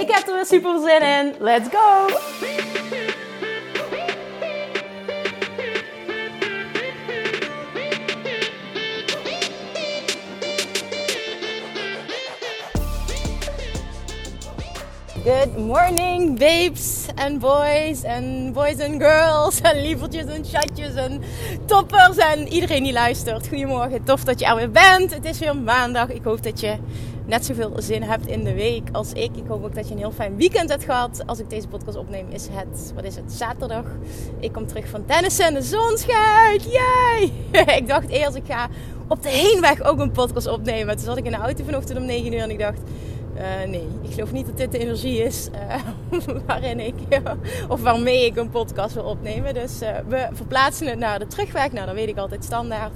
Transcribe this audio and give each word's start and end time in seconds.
Ik 0.00 0.10
heb 0.10 0.26
er 0.28 0.34
weer 0.34 0.46
super 0.46 0.80
zin 0.80 1.02
in. 1.02 1.34
Let's 1.38 1.68
go! 1.68 2.08
Good 15.24 15.56
morning, 15.56 16.38
babes 16.38 17.06
en 17.14 17.38
boys 17.38 18.02
en 18.02 18.52
boys 18.52 18.76
en 18.76 19.00
girls 19.00 19.60
en 19.60 19.80
lievertjes 19.80 20.24
en 20.24 20.44
chatjes 20.44 20.94
en 20.94 21.22
toppers 21.66 22.16
en 22.16 22.48
iedereen 22.48 22.82
die 22.82 22.92
luistert. 22.92 23.48
Goedemorgen, 23.48 24.04
tof 24.04 24.24
dat 24.24 24.38
je 24.38 24.46
er 24.46 24.56
weer 24.56 24.70
bent. 24.70 25.14
Het 25.14 25.24
is 25.24 25.38
weer 25.38 25.56
maandag. 25.56 26.08
Ik 26.08 26.24
hoop 26.24 26.42
dat 26.42 26.60
je 26.60 26.76
net 27.26 27.44
zoveel 27.44 27.72
zin 27.78 28.02
hebt 28.02 28.26
in 28.26 28.44
de 28.44 28.54
week 28.54 28.88
als 28.92 29.12
ik. 29.12 29.36
Ik 29.36 29.46
hoop 29.48 29.64
ook 29.64 29.74
dat 29.74 29.88
je 29.88 29.92
een 29.92 30.00
heel 30.00 30.12
fijn 30.12 30.36
weekend 30.36 30.70
hebt 30.70 30.84
gehad. 30.84 31.22
Als 31.26 31.38
ik 31.38 31.50
deze 31.50 31.68
podcast 31.68 31.96
opneem 31.96 32.26
is 32.28 32.48
het, 32.50 32.92
wat 32.94 33.04
is 33.04 33.16
het, 33.16 33.32
zaterdag. 33.32 33.84
Ik 34.40 34.52
kom 34.52 34.66
terug 34.66 34.88
van 34.88 35.04
tennis 35.04 35.38
en 35.38 35.54
de 35.54 35.62
zon 35.62 35.98
schijnt. 35.98 36.64
Yay! 36.72 37.32
ik 37.80 37.88
dacht 37.88 38.08
eerst, 38.08 38.34
ik 38.34 38.46
ga 38.46 38.68
op 39.08 39.22
de 39.22 39.28
heenweg 39.28 39.82
ook 39.82 39.98
een 39.98 40.10
podcast 40.10 40.46
opnemen. 40.46 40.96
Toen 40.96 41.04
zat 41.04 41.16
ik 41.16 41.24
in 41.24 41.30
de 41.30 41.38
auto 41.38 41.64
vanochtend 41.64 41.98
om 41.98 42.04
9 42.04 42.32
uur 42.32 42.40
en 42.40 42.50
ik 42.50 42.58
dacht... 42.58 42.80
Uh, 43.36 43.68
nee, 43.68 43.88
ik 44.02 44.12
geloof 44.12 44.32
niet 44.32 44.46
dat 44.46 44.56
dit 44.56 44.72
de 44.72 44.78
energie 44.78 45.22
is 45.22 45.48
uh, 45.52 46.28
waarin 46.46 46.80
ik 46.80 46.94
of 47.68 47.82
waarmee 47.82 48.26
ik 48.26 48.36
een 48.36 48.50
podcast 48.50 48.94
wil 48.94 49.04
opnemen. 49.04 49.54
Dus 49.54 49.78
we 50.08 50.28
verplaatsen 50.32 50.86
het 50.86 50.98
naar 50.98 51.18
de 51.18 51.26
terugweg. 51.26 51.72
Nou, 51.72 51.86
dan 51.86 51.94
weet 51.94 52.08
ik 52.08 52.18
altijd 52.18 52.44
standaard. 52.44 52.92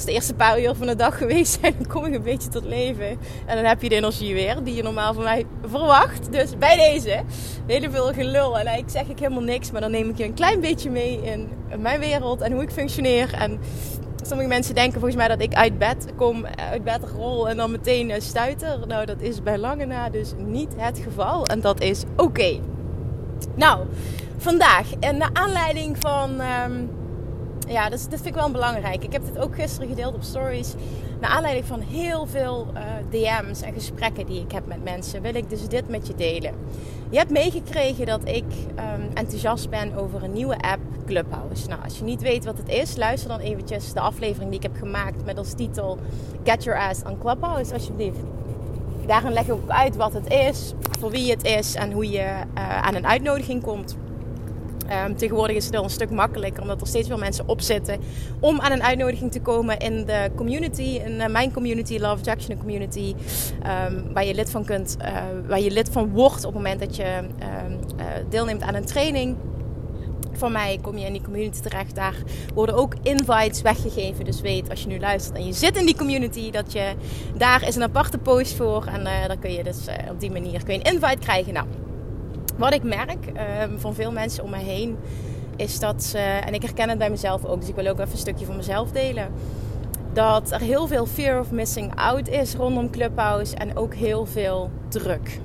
Als 0.00 0.08
de 0.08 0.14
eerste 0.14 0.34
paar 0.34 0.60
uur 0.60 0.74
van 0.74 0.86
de 0.86 0.96
dag 0.96 1.18
geweest 1.18 1.52
zijn, 1.60 1.74
dan 1.78 1.86
kom 1.86 2.04
ik 2.04 2.14
een 2.14 2.22
beetje 2.22 2.48
tot 2.48 2.64
leven. 2.64 3.08
En 3.46 3.56
dan 3.56 3.64
heb 3.64 3.82
je 3.82 3.88
de 3.88 3.94
energie 3.94 4.34
weer 4.34 4.62
die 4.62 4.74
je 4.74 4.82
normaal 4.82 5.14
van 5.14 5.22
mij 5.22 5.46
verwacht. 5.66 6.32
Dus 6.32 6.58
bij 6.58 6.76
deze, 6.76 7.22
hele 7.66 7.90
veel 7.90 8.12
gelul. 8.12 8.58
En 8.58 8.66
eigenlijk 8.66 8.90
zeg 8.90 9.08
ik 9.08 9.18
helemaal 9.18 9.42
niks, 9.42 9.70
maar 9.70 9.80
dan 9.80 9.90
neem 9.90 10.08
ik 10.08 10.16
je 10.16 10.24
een 10.24 10.34
klein 10.34 10.60
beetje 10.60 10.90
mee 10.90 11.20
in 11.22 11.48
mijn 11.78 12.00
wereld 12.00 12.40
en 12.40 12.52
hoe 12.52 12.62
ik 12.62 12.70
functioneer. 12.70 13.32
En 13.34 13.60
Sommige 14.22 14.48
mensen 14.48 14.74
denken 14.74 15.00
volgens 15.00 15.16
mij 15.16 15.28
dat 15.28 15.40
ik 15.40 15.54
uit 15.54 15.78
bed 15.78 16.06
kom, 16.16 16.46
uit 16.46 16.84
bed 16.84 17.00
rol 17.16 17.48
en 17.48 17.56
dan 17.56 17.70
meteen 17.70 18.22
stuiter. 18.22 18.86
Nou, 18.86 19.06
dat 19.06 19.20
is 19.20 19.42
bij 19.42 19.58
lange 19.58 19.84
na 19.84 20.10
dus 20.10 20.32
niet 20.36 20.74
het 20.76 20.98
geval. 20.98 21.46
En 21.46 21.60
dat 21.60 21.80
is 21.80 22.02
oké. 22.16 22.58
Nou, 23.54 23.86
vandaag, 24.36 24.86
en 25.00 25.16
naar 25.16 25.30
aanleiding 25.32 25.96
van. 26.00 26.40
Um, 26.40 26.99
ja, 27.70 27.88
dat, 27.88 28.06
vind 28.08 28.26
ik 28.26 28.34
wel 28.34 28.50
belangrijk. 28.50 29.04
Ik 29.04 29.12
heb 29.12 29.24
dit 29.24 29.38
ook 29.38 29.54
gisteren 29.54 29.88
gedeeld 29.88 30.14
op 30.14 30.22
stories. 30.22 30.74
Naar 31.20 31.30
aanleiding 31.30 31.66
van 31.66 31.80
heel 31.80 32.26
veel 32.26 32.66
uh, 32.74 32.80
DM's 33.10 33.62
en 33.62 33.72
gesprekken 33.72 34.26
die 34.26 34.40
ik 34.40 34.52
heb 34.52 34.66
met 34.66 34.84
mensen, 34.84 35.22
wil 35.22 35.34
ik 35.34 35.50
dus 35.50 35.68
dit 35.68 35.88
met 35.88 36.06
je 36.06 36.14
delen. 36.14 36.54
Je 37.10 37.18
hebt 37.18 37.30
meegekregen 37.30 38.06
dat 38.06 38.28
ik 38.28 38.44
um, 38.44 39.08
enthousiast 39.14 39.70
ben 39.70 39.94
over 39.96 40.22
een 40.22 40.32
nieuwe 40.32 40.58
app, 40.58 40.80
Clubhouse. 41.06 41.68
Nou, 41.68 41.82
als 41.84 41.98
je 41.98 42.04
niet 42.04 42.22
weet 42.22 42.44
wat 42.44 42.58
het 42.58 42.68
is, 42.68 42.96
luister 42.96 43.28
dan 43.28 43.40
eventjes 43.40 43.92
de 43.92 44.00
aflevering 44.00 44.50
die 44.50 44.60
ik 44.60 44.66
heb 44.72 44.76
gemaakt 44.76 45.24
met 45.24 45.38
als 45.38 45.52
titel 45.52 45.98
Get 46.44 46.64
Your 46.64 46.80
Ass 46.80 47.02
on 47.02 47.18
Clubhouse, 47.18 47.72
alsjeblieft. 47.72 48.20
Daarin 49.06 49.32
leg 49.32 49.46
ik 49.46 49.52
ook 49.52 49.70
uit 49.70 49.96
wat 49.96 50.12
het 50.12 50.32
is, 50.32 50.72
voor 50.98 51.10
wie 51.10 51.30
het 51.30 51.44
is 51.44 51.74
en 51.74 51.92
hoe 51.92 52.10
je 52.10 52.24
uh, 52.54 52.82
aan 52.82 52.94
een 52.94 53.06
uitnodiging 53.06 53.62
komt. 53.62 53.96
Um, 54.92 55.16
tegenwoordig 55.16 55.56
is 55.56 55.64
het 55.64 55.74
wel 55.74 55.84
een 55.84 55.90
stuk 55.90 56.10
makkelijker, 56.10 56.62
omdat 56.62 56.80
er 56.80 56.86
steeds 56.86 57.08
meer 57.08 57.18
mensen 57.18 57.48
opzitten 57.48 58.00
om 58.40 58.60
aan 58.60 58.72
een 58.72 58.82
uitnodiging 58.82 59.32
te 59.32 59.40
komen 59.40 59.78
in 59.78 60.04
de 60.04 60.30
community, 60.34 60.82
in 60.82 61.12
uh, 61.12 61.26
mijn 61.26 61.52
community, 61.52 61.98
Love 61.98 62.24
Jackson 62.24 62.58
Community, 62.58 63.14
um, 63.88 64.12
waar 64.12 64.24
je 64.24 64.34
lid 64.34 64.50
van 64.50 64.64
kunt, 64.64 64.96
uh, 65.00 65.06
waar 65.46 65.60
je 65.60 65.70
lid 65.70 65.88
van 65.92 66.10
wordt 66.10 66.44
op 66.44 66.54
het 66.54 66.62
moment 66.62 66.80
dat 66.80 66.96
je 66.96 67.04
um, 67.04 67.78
uh, 67.98 68.04
deelneemt 68.28 68.62
aan 68.62 68.74
een 68.74 68.84
training. 68.84 69.36
Van 70.32 70.52
mij 70.52 70.78
kom 70.82 70.98
je 70.98 71.06
in 71.06 71.12
die 71.12 71.22
community 71.22 71.60
terecht. 71.60 71.94
Daar 71.94 72.14
worden 72.54 72.74
ook 72.74 72.94
invites 73.02 73.62
weggegeven. 73.62 74.24
Dus 74.24 74.40
weet 74.40 74.70
als 74.70 74.82
je 74.82 74.88
nu 74.88 75.00
luistert 75.00 75.36
en 75.36 75.46
je 75.46 75.52
zit 75.52 75.76
in 75.76 75.86
die 75.86 75.96
community, 75.96 76.50
dat 76.50 76.72
je 76.72 76.92
daar 77.36 77.68
is 77.68 77.76
een 77.76 77.82
aparte 77.82 78.18
post 78.18 78.54
voor. 78.54 78.84
En 78.84 79.28
dan 79.28 79.38
kun 79.38 79.52
je 79.52 79.62
dus 79.62 79.76
op 80.10 80.20
die 80.20 80.30
manier 80.30 80.64
kun 80.64 80.74
je 80.74 80.80
een 80.82 80.92
invite 80.92 81.18
krijgen. 81.18 81.52
Nou, 81.52 81.66
wat 82.60 82.74
ik 82.74 82.82
merk 82.82 83.26
um, 83.26 83.78
van 83.78 83.94
veel 83.94 84.12
mensen 84.12 84.44
om 84.44 84.50
me 84.50 84.56
heen 84.56 84.96
is 85.56 85.78
dat 85.78 86.02
ze, 86.02 86.18
en 86.18 86.54
ik 86.54 86.62
herken 86.62 86.88
het 86.88 86.98
bij 86.98 87.10
mezelf 87.10 87.44
ook, 87.44 87.60
dus 87.60 87.68
ik 87.68 87.74
wil 87.74 87.86
ook 87.86 87.98
even 87.98 88.12
een 88.12 88.18
stukje 88.18 88.46
van 88.46 88.56
mezelf 88.56 88.90
delen. 88.90 89.28
Dat 90.12 90.50
er 90.50 90.60
heel 90.60 90.86
veel 90.86 91.06
fear 91.06 91.40
of 91.40 91.50
missing 91.50 91.92
out 91.94 92.28
is 92.28 92.54
rondom 92.54 92.90
Clubhouse 92.90 93.56
en 93.56 93.76
ook 93.76 93.94
heel 93.94 94.26
veel 94.26 94.70
druk. 94.88 95.40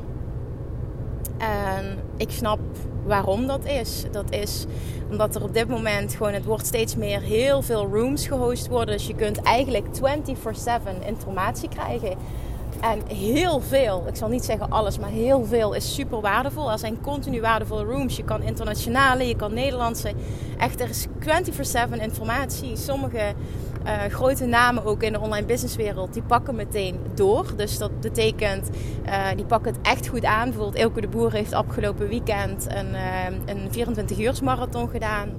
En 1.38 1.98
ik 2.18 2.32
snap 2.32 2.60
waarom 3.06 3.48
dat 3.48 3.66
is. 3.66 4.06
Dat 4.12 4.32
is 4.32 4.66
omdat 5.10 5.36
er 5.36 5.44
op 5.44 5.54
dit 5.54 5.68
moment 5.68 6.14
gewoon, 6.16 6.34
het 6.34 6.46
wordt 6.46 6.66
steeds 6.66 6.96
meer 6.96 7.22
heel 7.22 7.62
veel 7.62 7.86
rooms 7.86 8.28
gehost 8.28 8.68
worden. 8.68 8.96
Dus 8.96 9.08
je 9.08 9.16
kunt 9.16 9.42
eigenlijk 9.42 9.86
24/7 9.88 11.06
informatie 11.06 11.70
krijgen. 11.70 12.18
En 12.92 13.16
heel 13.16 13.60
veel, 13.60 14.04
ik 14.08 14.16
zal 14.16 14.30
niet 14.30 14.46
zeggen 14.46 14.70
alles, 14.70 15.00
maar 15.00 15.10
heel 15.10 15.46
veel 15.46 15.74
is 15.74 15.94
super 15.94 16.22
waardevol. 16.22 16.72
Er 16.72 16.80
zijn 16.80 17.02
continu 17.02 17.42
waardevolle 17.42 17.84
rooms. 17.84 18.18
Je 18.18 18.24
kan 18.24 18.42
internationale, 18.42 19.28
je 19.28 19.36
kan 19.36 19.54
Nederlandse. 19.54 20.14
Echt, 20.58 20.82
er 20.82 20.90
is 20.90 21.08
24-7 21.20 22.02
informatie. 22.02 22.76
Sommige 22.76 23.34
uh, 23.86 24.02
grote 24.10 24.46
namen 24.46 24.86
ook 24.86 25.04
in 25.04 25.14
de 25.14 25.20
online 25.20 25.46
businesswereld, 25.46 26.14
die 26.14 26.22
pakken 26.22 26.56
meteen 26.56 27.00
door. 27.14 27.54
Dus 27.56 27.78
dat 27.78 28.00
betekent, 28.00 28.70
uh, 29.06 29.28
die 29.36 29.46
pakken 29.46 29.74
het 29.74 29.82
echt 29.88 30.08
goed 30.08 30.26
aan. 30.26 30.50
Bijvoorbeeld 30.50 30.84
Elke 30.84 31.02
de 31.02 31.08
Boer 31.08 31.32
heeft 31.32 31.54
afgelopen 31.54 32.08
weekend 32.08 32.68
een, 32.70 32.94
uh, 32.94 33.26
een 33.46 33.68
24 33.72 34.20
uur 34.20 34.40
marathon 34.44 34.90
gedaan. 34.90 35.30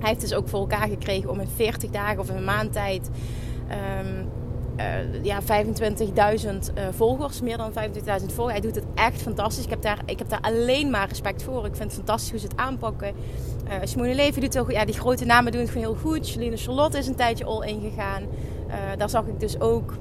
Hij 0.00 0.08
heeft 0.08 0.20
dus 0.20 0.34
ook 0.34 0.48
voor 0.48 0.60
elkaar 0.60 0.88
gekregen 0.88 1.30
om 1.30 1.40
in 1.40 1.48
40 1.54 1.90
dagen 1.90 2.18
of 2.18 2.28
een 2.28 2.44
maand 2.44 2.72
tijd... 2.72 3.10
Um, 4.00 4.44
uh, 4.76 5.24
ja, 5.24 5.40
25.000 5.42 5.46
uh, 5.48 6.84
volgers, 6.90 7.40
meer 7.40 7.56
dan 7.56 7.72
25.000 7.72 7.76
volgers. 8.04 8.52
Hij 8.52 8.60
doet 8.60 8.74
het 8.74 8.84
echt 8.94 9.22
fantastisch. 9.22 9.64
Ik 9.64 9.70
heb, 9.70 9.82
daar, 9.82 9.98
ik 10.06 10.18
heb 10.18 10.28
daar 10.28 10.40
alleen 10.40 10.90
maar 10.90 11.08
respect 11.08 11.42
voor. 11.42 11.66
Ik 11.66 11.76
vind 11.76 11.84
het 11.84 11.92
fantastisch 11.92 12.30
hoe 12.30 12.40
ze 12.40 12.46
het 12.46 12.56
aanpakken. 12.56 13.14
Uh, 13.68 13.74
Simone 13.82 14.14
Leven 14.14 14.40
doet 14.40 14.54
heel 14.54 14.64
goed. 14.64 14.72
Ja, 14.72 14.84
die 14.84 14.94
grote 14.94 15.24
namen 15.24 15.52
doen 15.52 15.60
het 15.60 15.70
gewoon 15.70 15.86
heel 15.86 16.10
goed. 16.10 16.26
Celine 16.26 16.56
Charlotte 16.56 16.98
is 16.98 17.06
een 17.06 17.14
tijdje 17.14 17.44
all 17.44 17.66
in 17.66 17.80
gegaan. 17.80 18.22
Uh, 18.22 18.74
daar 18.96 19.10
zag 19.10 19.26
ik 19.26 19.40
dus 19.40 19.60
ook 19.60 19.94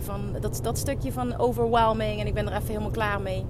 van 0.00 0.36
dat, 0.40 0.60
dat 0.62 0.78
stukje 0.78 1.12
van 1.12 1.38
overwhelming. 1.38 2.20
En 2.20 2.26
ik 2.26 2.34
ben 2.34 2.46
er 2.46 2.52
even 2.52 2.66
helemaal 2.66 2.90
klaar 2.90 3.20
mee. 3.20 3.44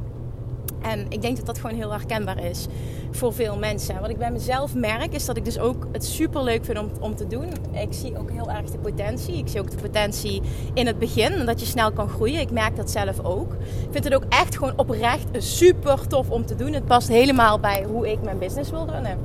En 0.82 1.06
ik 1.08 1.22
denk 1.22 1.36
dat 1.36 1.46
dat 1.46 1.58
gewoon 1.58 1.76
heel 1.76 1.90
herkenbaar 1.90 2.44
is 2.44 2.66
voor 3.10 3.32
veel 3.32 3.58
mensen. 3.58 4.00
Wat 4.00 4.10
ik 4.10 4.18
bij 4.18 4.30
mezelf 4.30 4.74
merk 4.74 5.14
is 5.14 5.24
dat 5.24 5.36
ik 5.36 5.44
dus 5.44 5.58
ook 5.58 5.86
het 5.92 6.04
super 6.04 6.42
leuk 6.42 6.64
vind 6.64 6.78
om, 6.78 6.90
om 7.00 7.14
te 7.14 7.26
doen. 7.26 7.46
Ik 7.72 7.92
zie 7.92 8.18
ook 8.18 8.30
heel 8.30 8.50
erg 8.50 8.70
de 8.70 8.78
potentie. 8.78 9.36
Ik 9.36 9.48
zie 9.48 9.60
ook 9.60 9.70
de 9.70 9.76
potentie 9.76 10.42
in 10.74 10.86
het 10.86 10.98
begin. 10.98 11.46
Dat 11.46 11.60
je 11.60 11.66
snel 11.66 11.92
kan 11.92 12.08
groeien. 12.08 12.40
Ik 12.40 12.50
merk 12.50 12.76
dat 12.76 12.90
zelf 12.90 13.20
ook. 13.20 13.52
Ik 13.52 13.88
vind 13.90 14.04
het 14.04 14.14
ook 14.14 14.24
echt 14.28 14.56
gewoon 14.56 14.72
oprecht 14.76 15.26
super 15.38 16.06
tof 16.06 16.30
om 16.30 16.46
te 16.46 16.56
doen. 16.56 16.72
Het 16.72 16.86
past 16.86 17.08
helemaal 17.08 17.58
bij 17.58 17.84
hoe 17.84 18.10
ik 18.10 18.22
mijn 18.22 18.38
business 18.38 18.70
wil 18.70 18.86
runnen. 18.86 19.18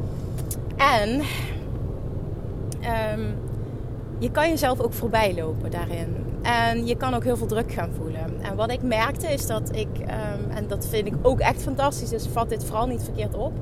En 0.78 1.22
um, 3.20 3.36
je 4.20 4.32
kan 4.32 4.50
jezelf 4.50 4.80
ook 4.80 4.94
voorbij 4.94 5.36
lopen 5.36 5.72
daarin. 5.72 6.27
En 6.48 6.86
je 6.86 6.96
kan 6.96 7.14
ook 7.14 7.24
heel 7.24 7.38
veel 7.38 7.48
druk 7.48 7.72
gaan 7.72 7.92
voelen. 7.98 8.42
En 8.42 8.56
wat 8.56 8.72
ik 8.72 8.82
merkte 8.82 9.28
is 9.28 9.46
dat 9.46 9.76
ik, 9.76 9.88
um, 10.00 10.52
en 10.52 10.68
dat 10.68 10.88
vind 10.88 11.08
ik 11.08 11.14
ook 11.22 11.40
echt 11.40 11.62
fantastisch, 11.62 12.10
dus 12.10 12.28
vat 12.32 12.50
dit 12.50 12.64
vooral 12.64 12.88
niet 12.88 13.04
verkeerd 13.04 13.36
op, 13.36 13.54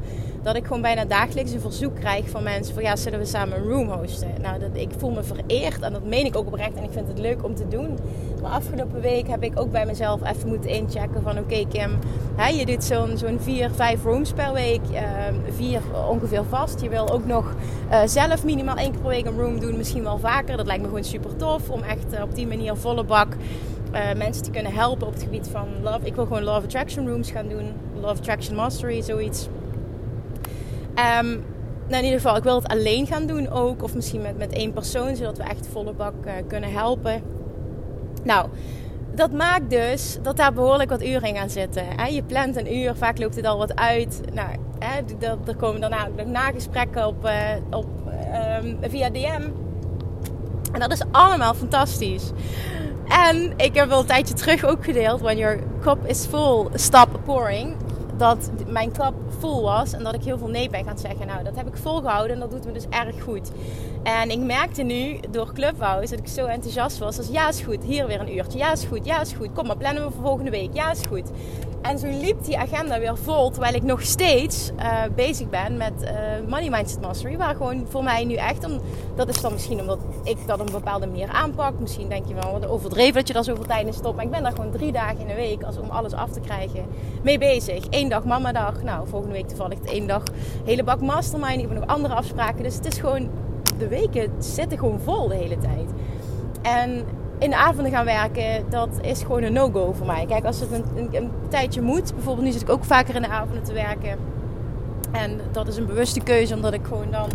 dat 0.46 0.56
ik 0.56 0.66
gewoon 0.66 0.82
bijna 0.82 1.06
dagelijks 1.06 1.52
een 1.52 1.60
verzoek 1.60 1.96
krijg 1.96 2.30
van 2.30 2.44
mensen 2.44 2.74
van 2.74 2.84
ja, 2.84 2.96
zullen 2.96 3.20
we 3.20 3.26
samen 3.26 3.58
een 3.58 3.70
room 3.70 3.90
hosten? 3.90 4.30
Nou, 4.42 4.60
dat, 4.60 4.70
ik 4.74 4.90
voel 4.98 5.12
me 5.12 5.24
vereerd 5.24 5.82
en 5.82 5.94
dat 5.94 6.04
meen 6.04 6.26
ik 6.26 6.36
ook 6.36 6.48
oprecht 6.48 6.74
en 6.76 6.84
ik 6.84 6.92
vind 6.92 7.08
het 7.08 7.20
leuk 7.20 7.44
om 7.44 7.56
te 7.56 7.68
doen. 7.68 7.98
Maar 8.42 8.52
afgelopen 8.52 9.02
week 9.02 9.28
heb 9.28 9.44
ik 9.44 9.60
ook 9.60 9.72
bij 9.72 9.86
mezelf 9.86 10.30
even 10.30 10.48
moeten 10.48 10.70
inchecken 10.70 11.22
van 11.22 11.38
oké 11.38 11.68
Kim, 11.68 12.00
hè, 12.36 12.48
je 12.48 12.66
doet 12.66 12.84
zo'n 12.84 13.40
vier, 13.40 13.72
vijf 13.72 14.04
rooms 14.04 14.32
per 14.32 14.54
week, 14.54 14.82
uh, 14.92 15.00
vier 15.56 15.82
ongeveer 16.10 16.44
vast. 16.50 16.82
Je 16.82 16.90
wil 16.90 17.10
ook 17.10 17.26
nog 17.26 17.56
uh, 17.92 18.02
zelf 18.06 18.44
minimaal 18.44 18.76
één 18.76 18.92
keer 18.92 19.02
per 19.02 19.10
week 19.10 19.26
een 19.26 19.40
room 19.40 19.60
doen, 19.60 19.78
misschien 19.78 20.04
wel 20.04 20.18
vaker. 20.18 20.58
Dat 20.58 20.66
lijkt 20.66 20.82
me 20.82 20.88
gewoon 20.88 21.04
super 21.04 21.36
tof 21.36 21.70
om 21.70 21.82
echt 21.82 22.14
uh, 22.14 22.22
op 22.22 22.36
die 22.36 22.48
manier 22.48 22.76
volle 22.76 23.04
bak 23.04 23.36
uh, 23.94 24.00
mensen 24.18 24.44
te 24.44 24.52
kunnen 24.52 24.74
helpen 24.74 25.08
op 25.08 25.14
het 25.14 25.24
gebied 25.24 25.48
van 25.52 25.68
love. 25.84 26.00
Ik 26.06 26.16
wil 26.16 26.26
gewoon 26.26 26.44
Love 26.44 26.66
Attraction 26.66 27.08
Rooms 27.08 27.32
gaan 27.32 27.48
doen. 27.48 27.74
Love 28.02 28.20
Attraction 28.20 28.56
Mastery, 28.56 29.02
zoiets. 29.02 29.48
Um, 30.96 31.44
nou, 31.88 31.98
in 31.98 32.04
ieder 32.04 32.20
geval, 32.20 32.36
ik 32.36 32.44
wil 32.44 32.56
het 32.56 32.68
alleen 32.68 33.08
gaan 33.08 33.26
doen 33.26 33.50
ook. 33.50 33.84
Of 33.84 33.96
misschien 33.96 34.22
met, 34.22 34.38
met 34.38 34.54
één 34.54 34.74
persoon, 34.74 35.16
zodat 35.16 35.38
we 35.38 35.44
echt 35.44 35.68
volle 35.72 35.94
bak 35.94 36.14
uh, 36.26 36.32
kunnen 36.48 36.72
helpen. 36.72 37.22
Nou, 38.24 38.50
dat 39.16 39.32
maakt 39.32 39.70
dus 39.70 40.18
dat 40.22 40.38
daar 40.38 40.54
behoorlijk 40.54 40.90
wat 40.90 41.04
uren 41.04 41.30
in 41.30 41.36
gaan 41.36 41.50
zitten. 41.50 41.84
Je 42.14 42.24
plant 42.24 42.58
een 42.58 42.76
uur, 42.76 42.96
vaak 42.96 43.18
loopt 43.20 43.36
het 43.36 43.46
al 43.46 43.58
wat 43.58 43.76
uit. 43.76 44.22
Nou, 44.34 44.50
hè, 44.80 45.02
er 45.46 45.56
komen 45.56 45.82
daarna 45.82 46.08
ook 46.20 46.26
nagesprekken 46.26 47.08
op, 47.08 47.26
uh, 47.26 47.32
op, 47.70 47.86
um, 48.64 48.78
via 48.82 49.10
DM. 49.10 49.50
En 50.72 50.80
dat 50.80 50.92
is 50.92 51.02
allemaal 51.12 51.54
fantastisch. 51.54 52.32
En 53.08 53.54
ik 53.58 53.76
heb 53.76 53.90
wel 53.90 54.00
een 54.00 54.06
tijdje 54.06 54.34
terug 54.34 54.66
ook 54.66 54.84
gedeeld: 54.84 55.22
When 55.22 55.38
your 55.38 55.60
cup 55.82 56.06
is 56.06 56.26
full, 56.26 56.68
stop 56.74 57.20
pouring. 57.26 57.76
Dat 58.18 58.50
mijn 58.68 58.92
cup 58.92 59.14
vol 59.40 59.62
was 59.62 59.94
en 59.94 60.04
dat 60.04 60.14
ik 60.14 60.24
heel 60.24 60.38
veel 60.38 60.48
nee 60.48 60.70
ben 60.70 60.86
gaan 60.86 60.98
zeggen. 60.98 61.28
Nou, 61.28 61.44
dat 61.44 61.56
heb 61.56 61.68
ik 61.68 61.78
volgehouden 61.78 62.34
en 62.34 62.40
dat 62.40 62.52
doet 62.52 62.66
me 62.66 62.72
dus 62.72 62.86
erg 62.90 63.24
goed. 63.24 63.52
En 64.04 64.30
ik 64.30 64.40
merkte 64.40 64.84
nu 64.84 65.20
door 65.32 65.54
Clubhouse 65.54 66.16
dat 66.16 66.20
ik 66.20 66.32
zo 66.32 66.46
enthousiast 66.46 66.98
was. 66.98 67.18
Als 67.18 67.28
ja, 67.28 67.50
is 67.50 67.62
goed. 67.62 67.84
Hier 67.84 68.08
weer 68.08 68.20
een 68.20 68.36
uurtje. 68.36 68.58
Ja, 68.58 68.72
is 68.72 68.84
goed. 68.84 69.06
Ja, 69.06 69.22
is 69.22 69.34
goed. 69.34 69.50
Kom 69.54 69.68
maar, 69.68 69.78
plannen 69.78 70.06
we 70.06 70.12
voor 70.12 70.22
volgende 70.24 70.52
week. 70.52 70.70
Ja, 70.74 70.92
is 70.92 71.02
goed. 71.08 71.30
En 71.90 72.00
zo 72.00 72.08
liep 72.08 72.44
die 72.44 72.58
agenda 72.58 73.00
weer 73.00 73.18
vol. 73.18 73.50
Terwijl 73.50 73.74
ik 73.74 73.84
nog 73.84 74.02
steeds 74.02 74.72
uh, 74.78 75.04
bezig 75.16 75.50
ben 75.50 75.78
met 75.78 75.94
uh, 76.02 76.10
Money 76.50 76.70
Mindset 76.70 77.02
Mastery. 77.02 77.38
Waar 77.38 77.56
gewoon 77.56 77.86
voor 77.90 78.04
mij 78.04 78.26
nu 78.26 78.34
echt. 78.34 78.68
Dat 79.16 79.30
is 79.30 79.42
dan 79.42 79.54
misschien 79.54 79.80
omdat 79.80 80.00
ik 80.24 80.38
dat 80.48 80.60
op 80.60 80.66
een 80.68 80.74
bepaalde 80.74 81.08
manier 81.08 81.28
aanpak. 81.28 81.80
Misschien 81.80 82.10
denk 82.10 82.28
je 82.28 82.34
wel 82.34 82.52
wat 82.52 82.68
overdreven 82.68 83.14
dat 83.14 83.28
je 83.28 83.34
daar 83.34 83.44
zoveel 83.44 83.66
tijd 83.66 83.88
in 83.88 83.94
stopt. 83.94 84.16
Maar 84.16 84.26
ik 84.26 84.32
ben 84.32 84.44
daar 84.44 84.52
gewoon 84.52 84.72
drie 84.72 84.92
dagen 84.92 85.20
in 85.20 85.28
de 85.28 85.36
week. 85.36 85.64
Als 85.64 85.78
om 85.78 85.90
alles 85.90 86.14
af 86.14 86.32
te 86.32 86.40
krijgen. 86.40 86.86
Mee 87.24 87.38
bezig. 87.38 87.86
Eén 87.90 88.10
dag 88.10 88.24
mama 88.24 88.52
dag. 88.52 88.84
Nou, 88.84 89.08
volgende 89.08 89.36
week 89.36 89.48
toevallig 89.48 89.80
één 89.80 90.08
dag. 90.08 90.24
Hele 90.64 90.84
bak 90.84 91.02
mastermind. 91.02 91.62
Ik 91.62 91.70
heb 91.70 91.80
nog 91.80 91.88
andere 91.88 92.14
afspraken. 92.14 92.64
Dus 92.64 92.76
het 92.76 92.86
is 92.86 92.98
gewoon. 92.98 93.30
De 93.78 93.88
weken 93.88 94.32
zitten 94.40 94.78
gewoon 94.78 95.00
vol 95.00 95.28
de 95.28 95.36
hele 95.36 95.58
tijd. 95.58 95.90
En 96.62 97.06
in 97.40 97.50
de 97.50 97.56
avonden 97.56 97.92
gaan 97.92 98.06
werken, 98.06 98.70
dat 98.70 98.90
is 99.02 99.22
gewoon 99.22 99.44
een 99.44 99.54
no-go 99.54 99.94
voor 99.94 100.06
mij. 100.06 100.26
Kijk, 100.26 100.46
als 100.46 100.60
het 100.60 100.72
een, 100.72 100.86
een, 100.96 101.10
een, 101.12 101.32
tijdje 101.50 101.82
moet, 101.82 102.14
bijvoorbeeld 102.14 102.46
nu 102.46 102.52
zit 102.54 102.62
ik 102.62 102.70
ook 102.70 102.84
vaker 102.84 103.16
in 103.16 103.22
de 103.22 103.28
avonden 103.28 103.64
te 103.64 103.74
werken. 103.74 104.18
En 105.12 105.40
dat 105.52 105.68
is 105.68 105.78
een 105.78 105.86
bewuste 105.86 106.20
keuze, 106.20 106.56
omdat 106.56 106.74
ik 106.74 106.86
gewoon 106.86 107.12
dan 107.12 107.30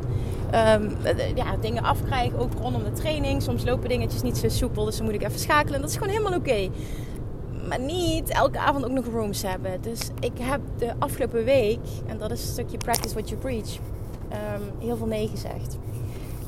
um, 0.55 0.97
ja, 1.35 1.57
dingen 1.61 1.83
afkrijg, 1.83 2.35
ook 2.35 2.53
rondom 2.61 2.85
de 2.85 2.93
training. 2.93 3.43
Soms 3.43 3.65
lopen 3.65 3.89
dingetjes 3.89 4.23
niet 4.23 4.39
zo 4.39 4.49
soepel, 4.49 4.85
dus 4.85 4.97
dan 4.97 5.05
moet 5.05 5.15
ik 5.15 5.23
even 5.23 5.39
schakelen. 5.39 5.81
Dat 5.81 5.91
is 5.91 5.97
gewoon 5.97 6.13
helemaal 6.13 6.39
oké. 6.39 6.69
Maar 7.69 7.81
niet 7.81 8.29
elke 8.29 8.59
avond 8.59 8.85
ook 8.85 8.91
nog 8.91 9.07
rooms 9.07 9.43
hebben. 9.43 9.81
Dus 9.81 10.01
ik 10.21 10.33
heb 10.41 10.61
de 10.79 10.93
afgelopen 10.99 11.45
week, 11.45 11.79
en 12.07 12.19
dat 12.19 12.31
is 12.31 12.43
een 12.43 12.53
stukje 12.53 12.77
practice 12.77 13.15
what 13.15 13.29
you 13.29 13.41
preach, 13.41 13.77
um, 14.33 14.87
heel 14.87 14.97
veel 14.97 15.07
nee 15.07 15.29
gezegd. 15.29 15.79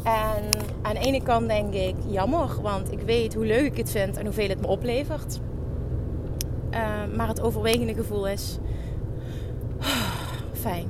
En 0.03 0.45
aan 0.83 0.95
de 0.95 1.01
ene 1.01 1.23
kant 1.23 1.49
denk 1.49 1.75
ik 1.75 1.95
jammer, 2.07 2.63
want 2.63 2.93
ik 2.93 3.01
weet 3.01 3.35
hoe 3.35 3.47
leuk 3.47 3.65
ik 3.65 3.77
het 3.77 3.91
vind 3.91 4.17
en 4.17 4.25
hoeveel 4.25 4.49
het 4.49 4.61
me 4.61 4.67
oplevert. 4.67 5.41
Uh, 6.71 7.17
maar 7.17 7.29
het 7.29 7.41
overwegende 7.41 7.95
gevoel 7.95 8.29
is 8.29 8.59
fijn. 10.53 10.89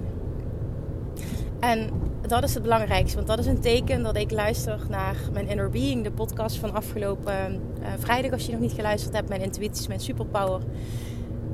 En 1.61 1.91
dat 2.27 2.43
is 2.43 2.55
het 2.55 2.63
belangrijkste, 2.63 3.17
want 3.17 3.29
dat 3.29 3.39
is 3.39 3.47
een 3.47 3.61
teken 3.61 4.03
dat 4.03 4.17
ik 4.17 4.31
luister 4.31 4.79
naar 4.89 5.17
mijn 5.33 5.49
Inner 5.49 5.71
Being, 5.71 6.05
de 6.05 6.11
podcast 6.11 6.57
van 6.57 6.75
afgelopen 6.75 7.61
uh, 7.81 7.89
vrijdag. 7.99 8.33
Als 8.33 8.47
je 8.47 8.53
nog 8.53 8.61
niet 8.61 8.73
geluisterd 8.73 9.15
hebt, 9.15 9.29
mijn 9.29 9.41
intuïtie, 9.41 9.89
mijn 9.89 10.01
superpower. 10.01 10.61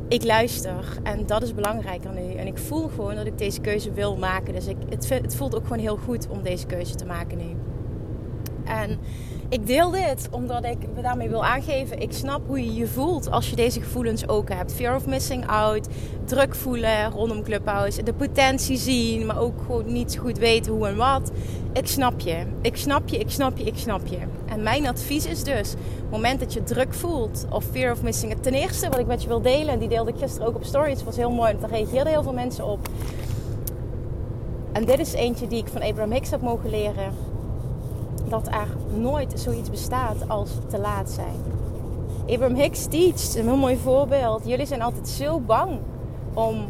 Ik 0.09 0.25
luister 0.25 0.99
en 1.03 1.27
dat 1.27 1.43
is 1.43 1.55
belangrijker 1.55 2.11
nu. 2.13 2.33
En 2.33 2.47
ik 2.47 2.59
voel 2.59 2.89
gewoon 2.89 3.15
dat 3.15 3.27
ik 3.27 3.39
deze 3.39 3.61
keuze 3.61 3.93
wil 3.93 4.17
maken. 4.17 4.55
Dus 4.55 4.67
ik, 4.67 4.77
het, 4.89 5.09
het 5.09 5.37
voelt 5.37 5.55
ook 5.55 5.63
gewoon 5.63 5.79
heel 5.79 5.97
goed 5.97 6.29
om 6.29 6.43
deze 6.43 6.67
keuze 6.67 6.95
te 6.95 7.07
maken 7.07 7.39
nu. 7.39 7.57
En 8.65 8.99
ik 9.49 9.67
deel 9.67 9.91
dit 9.91 10.29
omdat 10.31 10.65
ik 10.65 10.79
me 10.95 11.03
daarmee 11.03 11.29
wil 11.29 11.45
aangeven. 11.45 12.01
Ik 12.01 12.13
snap 12.13 12.47
hoe 12.47 12.65
je 12.65 12.75
je 12.75 12.87
voelt 12.87 13.31
als 13.31 13.51
je 13.51 13.57
deze 13.57 13.81
gevoelens 13.81 14.29
ook 14.29 14.49
hebt. 14.49 14.73
Fear 14.73 14.97
of 14.97 15.07
missing 15.07 15.47
out, 15.47 15.89
druk 16.25 16.55
voelen 16.55 17.11
rondom 17.11 17.43
Clubhouse, 17.43 18.03
de 18.03 18.15
potentie 18.15 18.77
zien, 18.77 19.27
maar 19.27 19.41
ook 19.41 19.61
gewoon 19.61 19.93
niet 19.93 20.17
goed 20.17 20.39
weten 20.39 20.73
hoe 20.73 20.87
en 20.87 20.97
wat. 20.97 21.31
Ik 21.73 21.87
snap 21.87 22.21
je. 22.21 22.47
Ik 22.61 22.77
snap 22.77 23.09
je, 23.09 23.19
ik 23.19 23.31
snap 23.31 23.59
je, 23.59 23.65
ik 23.65 23.77
snap 23.77 24.07
je. 24.07 24.19
Mijn 24.63 24.87
advies 24.87 25.27
is 25.27 25.43
dus, 25.43 25.73
op 25.73 25.79
het 26.01 26.11
moment 26.11 26.41
dat 26.41 26.53
je 26.53 26.63
druk 26.63 26.95
voelt 26.95 27.47
of 27.51 27.65
fear 27.65 27.93
of 27.93 28.03
missing 28.03 28.33
out. 28.33 28.43
Ten 28.43 28.55
eerste, 28.55 28.89
wat 28.89 28.99
ik 28.99 29.07
met 29.07 29.23
je 29.23 29.29
wil 29.29 29.41
delen, 29.41 29.69
en 29.73 29.79
die 29.79 29.89
deelde 29.89 30.11
ik 30.11 30.19
gisteren 30.19 30.49
ook 30.49 30.55
op 30.55 30.65
stories, 30.65 30.95
het 30.95 31.05
was 31.05 31.17
heel 31.17 31.31
mooi, 31.31 31.49
want 31.51 31.61
daar 31.61 31.71
reageerden 31.71 32.13
heel 32.13 32.23
veel 32.23 32.33
mensen 32.33 32.65
op. 32.65 32.89
En 34.73 34.85
dit 34.85 34.99
is 34.99 35.13
eentje 35.13 35.47
die 35.47 35.59
ik 35.59 35.69
van 35.69 35.83
Abraham 35.83 36.13
Hicks 36.13 36.31
heb 36.31 36.41
mogen 36.41 36.71
leren 36.71 37.13
dat 38.29 38.47
er 38.47 38.99
nooit 38.99 39.41
zoiets 39.41 39.71
bestaat 39.71 40.29
als 40.29 40.51
te 40.69 40.79
laat 40.79 41.11
zijn. 41.11 41.37
Abraham 42.27 42.55
Hicks 42.55 42.87
teacht, 42.87 43.37
een 43.37 43.45
heel 43.45 43.57
mooi 43.57 43.77
voorbeeld. 43.77 44.43
Jullie 44.45 44.67
zijn 44.67 44.83
altijd 44.83 45.09
zo 45.09 45.41
bang 45.41 45.79
om 46.35 46.67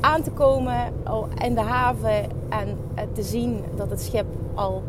aan 0.00 0.22
te 0.22 0.30
komen 0.30 0.92
in 1.38 1.54
de 1.54 1.60
haven 1.60 2.24
en 2.48 2.78
te 3.12 3.22
zien 3.22 3.64
dat 3.76 3.90
het 3.90 4.00
schip 4.00 4.26
al 4.54 4.82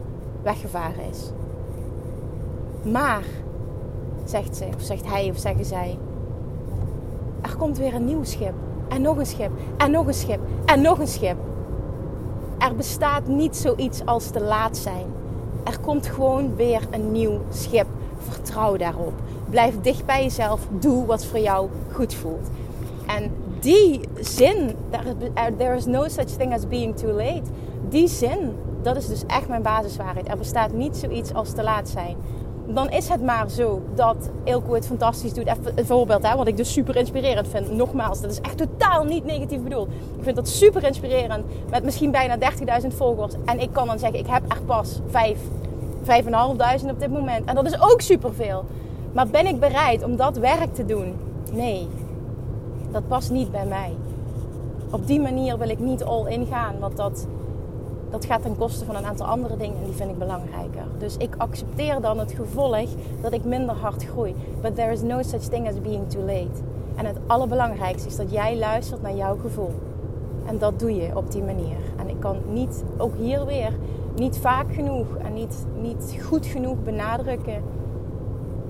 weggevaren 0.44 1.10
is. 1.10 1.32
Maar, 2.84 3.24
zegt 4.24 4.56
ze, 4.56 4.66
of 4.76 4.82
zegt 4.82 5.06
hij, 5.06 5.30
of 5.30 5.38
zeggen 5.38 5.66
zij, 5.66 5.98
er 7.42 7.56
komt 7.56 7.78
weer 7.78 7.94
een 7.94 8.06
nieuw 8.06 8.24
schip. 8.24 8.54
En 8.90 9.02
nog 9.02 9.18
een 9.18 9.26
schip. 9.26 9.52
En 9.78 9.92
nog 9.92 10.08
een 10.08 10.14
schip. 10.14 10.40
En 10.66 10.82
nog 10.82 11.00
een 11.00 11.08
schip. 11.08 11.38
Er 12.58 12.76
bestaat 12.76 13.28
niet 13.28 13.56
zoiets 13.56 14.06
als 14.06 14.30
te 14.30 14.42
laat 14.42 14.78
zijn. 14.78 15.06
Er 15.64 15.80
komt 15.80 16.08
gewoon 16.08 16.56
weer 16.56 16.82
een 16.92 17.12
nieuw 17.12 17.40
schip. 17.50 17.86
Vertrouw 18.18 18.78
daarop. 18.78 19.14
Blijf 19.50 19.82
dicht 19.82 20.06
bij 20.06 20.24
jezelf. 20.24 20.68
Doe 20.80 21.06
wat 21.06 21.26
voor 21.26 21.40
jou 21.40 21.70
goed 21.94 22.14
voelt. 22.14 22.50
En 23.08 23.32
die 23.60 24.00
zin, 24.20 24.76
there 25.58 25.76
is 25.76 25.86
no 25.86 26.08
such 26.08 26.26
thing 26.38 26.54
as 26.54 26.68
being 26.68 26.98
too 26.98 27.12
late. 27.12 27.44
Die 27.90 28.08
zin, 28.08 28.56
dat 28.82 28.96
is 28.96 29.08
dus 29.08 29.26
echt 29.28 29.48
mijn 29.48 29.62
basiswaarheid. 29.62 30.30
Er 30.30 30.38
bestaat 30.38 30.74
niet 30.74 30.98
zoiets 30.98 31.34
als 31.34 31.52
te 31.52 31.64
laat 31.64 31.90
zijn. 31.90 32.18
Dan 32.74 32.90
is 32.90 33.10
het 33.10 33.24
maar 33.24 33.50
zo 33.50 33.82
dat 33.96 34.30
Ilko 34.44 34.74
het 34.74 34.86
fantastisch 34.86 35.34
doet. 35.34 35.48
Even 35.48 35.72
een 35.76 35.86
voorbeeld, 35.86 36.28
hè, 36.28 36.36
wat 36.36 36.48
ik 36.48 36.58
dus 36.58 36.74
super 36.74 36.96
inspirerend 36.96 37.48
vind. 37.48 37.72
Nogmaals, 37.72 38.22
dat 38.22 38.32
is 38.32 38.42
echt 38.42 38.58
totaal 38.58 39.04
niet 39.04 39.26
negatief 39.26 39.62
bedoeld. 39.62 39.88
Ik 40.18 40.24
vind 40.24 40.36
dat 40.36 40.48
super 40.48 40.84
inspirerend. 40.84 41.46
Met 41.70 41.84
misschien 41.84 42.12
bijna 42.12 42.38
30.000 42.82 42.88
volgers. 42.88 43.34
En 43.46 43.60
ik 43.60 43.70
kan 43.72 43.88
dan 43.88 44.00
zeggen, 44.00 44.20
ik 44.20 44.28
heb 44.28 44.52
er 44.52 44.62
pas 44.66 45.00
5 45.10 45.38
5.500 46.04 46.90
op 46.90 47.00
dit 47.00 47.12
moment. 47.12 47.46
En 47.46 47.56
dat 47.56 47.66
is 47.66 47.82
ook 47.82 48.02
superveel. 48.02 48.66
Maar 49.12 49.28
ben 49.28 49.46
ik 49.48 49.60
bereid 49.60 50.04
om 50.04 50.16
dat 50.16 50.38
werk 50.38 50.74
te 50.74 50.86
doen? 50.86 51.14
Nee, 51.52 51.88
dat 52.92 53.08
past 53.08 53.32
niet 53.32 53.52
bij 53.52 53.66
mij. 53.66 53.92
Op 54.92 55.08
die 55.08 55.20
manier 55.20 55.58
wil 55.58 55.70
ik 55.70 55.80
niet 55.80 56.04
all 56.04 56.26
in 56.28 56.46
gaan, 56.46 56.80
want 56.80 56.98
dat, 56.98 57.28
dat 58.12 58.26
gaat 58.26 58.42
ten 58.42 58.58
koste 58.58 58.86
van 58.86 58.96
een 58.96 59.06
aantal 59.06 59.26
andere 59.26 59.58
dingen 59.58 59.78
en 59.78 59.84
die 59.84 59.94
vind 59.94 60.10
ik 60.10 60.18
belangrijker. 60.18 60.84
Dus 60.98 61.18
ik 61.18 61.36
accepteer 61.38 62.02
dan 62.02 62.20
het 62.20 62.32
gevolg 62.32 62.90
dat 63.22 63.34
ik 63.34 63.44
minder 63.44 63.76
hard 63.76 64.06
groei. 64.06 64.36
But 64.62 64.76
there 64.76 64.92
is 64.92 65.02
no 65.02 65.22
such 65.22 65.42
thing 65.42 65.68
as 65.68 65.82
being 65.82 66.10
too 66.10 66.22
late. 66.22 66.62
En 66.96 67.06
het 67.06 67.18
allerbelangrijkste 67.28 68.08
is 68.08 68.16
dat 68.16 68.32
jij 68.32 68.58
luistert 68.58 69.02
naar 69.02 69.16
jouw 69.16 69.38
gevoel. 69.38 69.72
En 70.46 70.58
dat 70.58 70.80
doe 70.80 70.96
je 70.96 71.18
op 71.18 71.32
die 71.32 71.44
manier. 71.44 71.78
En 71.98 72.10
ik 72.10 72.20
kan 72.20 72.38
niet, 72.50 72.84
ook 72.98 73.16
hier 73.18 73.46
weer, 73.46 73.74
niet 74.16 74.38
vaak 74.38 74.74
genoeg 74.74 75.18
en 75.18 75.34
niet, 75.34 75.66
niet 75.82 76.18
goed 76.28 76.46
genoeg 76.46 76.84
benadrukken 76.84 77.64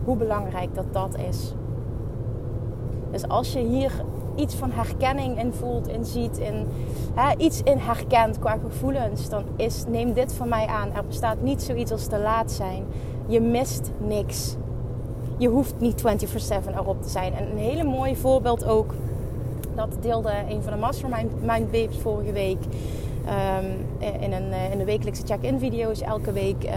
hoe 0.03 0.15
belangrijk 0.15 0.75
dat 0.75 0.85
dat 0.91 1.17
is. 1.17 1.53
Dus 3.11 3.27
als 3.27 3.53
je 3.53 3.59
hier 3.59 3.91
iets 4.35 4.55
van 4.55 4.71
herkenning 4.71 5.39
in 5.39 5.53
voelt, 5.53 5.87
in 5.87 6.05
ziet, 6.05 6.41
hè, 7.13 7.35
iets 7.37 7.61
in 7.63 7.77
herkent 7.77 8.39
qua 8.39 8.57
gevoelens, 8.63 9.29
dan 9.29 9.43
is, 9.55 9.83
neem 9.87 10.13
dit 10.13 10.33
van 10.33 10.49
mij 10.49 10.65
aan. 10.65 10.93
Er 10.93 11.05
bestaat 11.05 11.41
niet 11.41 11.61
zoiets 11.61 11.91
als 11.91 12.05
te 12.07 12.19
laat 12.19 12.51
zijn. 12.51 12.83
Je 13.27 13.41
mist 13.41 13.91
niks. 13.97 14.55
Je 15.37 15.47
hoeft 15.47 15.73
niet 15.79 16.01
24/7 16.01 16.73
erop 16.77 17.01
te 17.01 17.09
zijn. 17.09 17.33
En 17.33 17.51
een 17.51 17.57
hele 17.57 17.83
mooi 17.83 18.15
voorbeeld 18.15 18.65
ook, 18.65 18.93
dat 19.75 19.97
deelde 19.99 20.31
een 20.49 20.61
van 20.61 20.73
de 20.73 20.79
Mastermind 20.79 21.71
Babes 21.71 21.97
vorige 21.97 22.31
week. 22.31 22.59
Um, 23.25 23.85
in, 24.21 24.33
een, 24.33 24.51
eh, 24.51 24.71
in 24.71 24.77
de 24.77 24.85
wekelijkse 24.85 25.25
check-in 25.25 25.59
video's. 25.59 26.01
Elke 26.01 26.31
week 26.31 26.63
uh, 26.63 26.71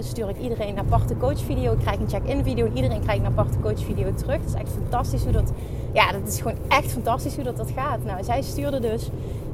stuur 0.00 0.28
ik 0.28 0.38
iedereen 0.38 0.68
een 0.68 0.78
aparte 0.78 1.16
coachvideo. 1.16 1.72
Ik 1.72 1.78
krijg 1.78 1.98
een 1.98 2.08
check-in 2.08 2.42
video 2.44 2.66
en 2.66 2.76
iedereen 2.76 3.00
krijgt 3.00 3.20
een 3.20 3.26
aparte 3.26 3.58
coachvideo 3.58 4.14
terug. 4.14 4.40
Het 4.40 4.48
is 4.48 4.54
echt 4.54 4.70
fantastisch 4.70 5.22
hoe 5.22 5.32
dat... 5.32 5.52
Ja, 5.98 6.12
dat 6.12 6.28
is 6.28 6.40
gewoon 6.40 6.58
echt 6.68 6.92
fantastisch 6.92 7.34
hoe 7.34 7.44
dat, 7.44 7.56
dat 7.56 7.70
gaat. 7.76 8.04
Nou, 8.04 8.24
zij 8.24 8.42
stuurde 8.42 8.80
dus... 8.80 9.08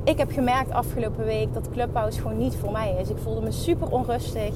Ik 0.04 0.18
heb 0.18 0.32
gemerkt 0.32 0.70
afgelopen 0.70 1.24
week 1.24 1.54
dat 1.54 1.68
Clubhouse 1.72 2.20
gewoon 2.20 2.38
niet 2.38 2.56
voor 2.56 2.72
mij 2.72 2.96
is. 3.00 3.08
Ik 3.08 3.16
voelde 3.22 3.40
me 3.40 3.52
super 3.52 3.88
onrustig. 3.88 4.54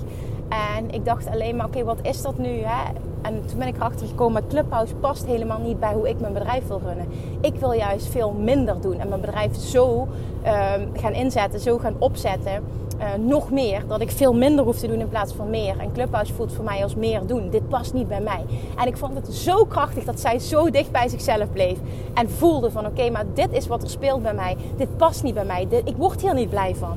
En 0.76 0.90
ik 0.90 1.04
dacht 1.04 1.26
alleen 1.26 1.57
maar, 1.57 1.66
oké, 1.66 1.85
wat 1.85 1.99
is 2.02 2.23
dat 2.23 2.38
nu? 2.38 2.49
Hè? 2.49 2.92
En 3.23 3.47
toen 3.47 3.59
ben 3.59 3.66
ik 3.66 3.76
erachter 3.76 4.07
gekomen, 4.07 4.47
Clubhouse 4.49 4.95
past 4.95 5.26
helemaal 5.26 5.59
niet 5.59 5.80
bij 5.80 5.92
hoe 5.92 6.09
ik 6.09 6.21
mijn 6.21 6.33
bedrijf 6.33 6.66
wil 6.66 6.80
runnen. 6.85 7.07
Ik 7.40 7.54
wil 7.54 7.73
juist 7.73 8.07
veel 8.07 8.33
minder 8.33 8.80
doen 8.80 9.00
en 9.00 9.09
mijn 9.09 9.21
bedrijf 9.21 9.57
zo 9.57 10.09
ehm, 10.42 10.87
gaan 10.92 11.12
inzetten, 11.12 11.61
zo 11.61 11.78
gaan 11.78 11.95
opzetten. 11.99 12.62
Uh, 12.99 13.05
nog 13.26 13.50
meer, 13.50 13.87
dat 13.87 14.00
ik 14.00 14.11
veel 14.11 14.35
minder 14.35 14.64
hoef 14.64 14.78
te 14.78 14.87
doen 14.87 15.00
in 15.00 15.09
plaats 15.09 15.33
van 15.33 15.50
meer. 15.50 15.78
En 15.78 15.93
Clubhouse 15.93 16.35
voelt 16.35 16.52
voor 16.52 16.64
mij 16.64 16.83
als 16.83 16.95
meer 16.95 17.26
doen. 17.26 17.50
Dit 17.50 17.69
past 17.69 17.93
niet 17.93 18.09
bij 18.09 18.21
mij. 18.21 18.45
En 18.76 18.87
ik 18.87 18.97
vond 18.97 19.14
het 19.14 19.35
zo 19.35 19.64
krachtig 19.64 20.05
dat 20.05 20.21
zij 20.21 20.38
zo 20.38 20.71
dicht 20.71 20.90
bij 20.90 21.09
zichzelf 21.09 21.52
bleef. 21.52 21.78
En 22.14 22.31
voelde 22.31 22.71
van 22.71 22.87
oké, 22.87 23.11
maar 23.11 23.25
dit 23.35 23.52
is 23.52 23.67
wat 23.67 23.83
er 23.83 23.90
speelt 23.90 24.23
bij 24.23 24.35
mij. 24.35 24.57
Dit 24.76 24.97
past 24.97 25.23
niet 25.23 25.35
bij 25.35 25.45
mij. 25.45 25.67
Ik 25.85 25.97
word 25.97 26.21
hier 26.21 26.35
niet 26.35 26.50
blij 26.50 26.75
van 26.75 26.97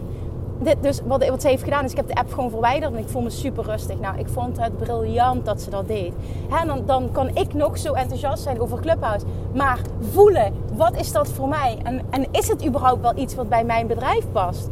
dit, 0.64 0.78
dus 0.82 1.02
wat, 1.06 1.28
wat 1.28 1.42
ze 1.42 1.48
heeft 1.48 1.64
gedaan 1.64 1.86
is, 1.86 1.92
ik 1.92 1.98
heb 1.98 2.08
de 2.08 2.16
app 2.16 2.34
gewoon 2.34 2.50
verwijderd 2.50 2.94
en 2.94 3.00
ik 3.00 3.10
voel 3.10 3.22
me 3.22 3.30
super 3.30 3.64
rustig. 3.64 4.00
Nou, 4.00 4.20
ik 4.20 4.28
vond 4.28 4.60
het 4.60 4.78
briljant 4.78 5.46
dat 5.46 5.62
ze 5.62 5.70
dat 5.70 5.88
deed. 5.88 6.14
Hè, 6.50 6.66
dan, 6.66 6.84
dan 6.86 7.10
kan 7.12 7.30
ik 7.34 7.54
nog 7.54 7.78
zo 7.78 7.94
enthousiast 7.94 8.44
zijn 8.44 8.60
over 8.60 8.80
Clubhouse. 8.80 9.26
Maar 9.54 9.80
voelen, 10.12 10.54
wat 10.74 10.96
is 10.96 11.12
dat 11.12 11.30
voor 11.30 11.48
mij? 11.48 11.78
En, 11.84 12.02
en 12.10 12.26
is 12.32 12.48
het 12.48 12.66
überhaupt 12.66 13.02
wel 13.02 13.18
iets 13.18 13.36
wat 13.36 13.50
bij 13.50 13.64
mijn 13.64 13.88
bedrijf 13.88 14.32
past? 14.32 14.70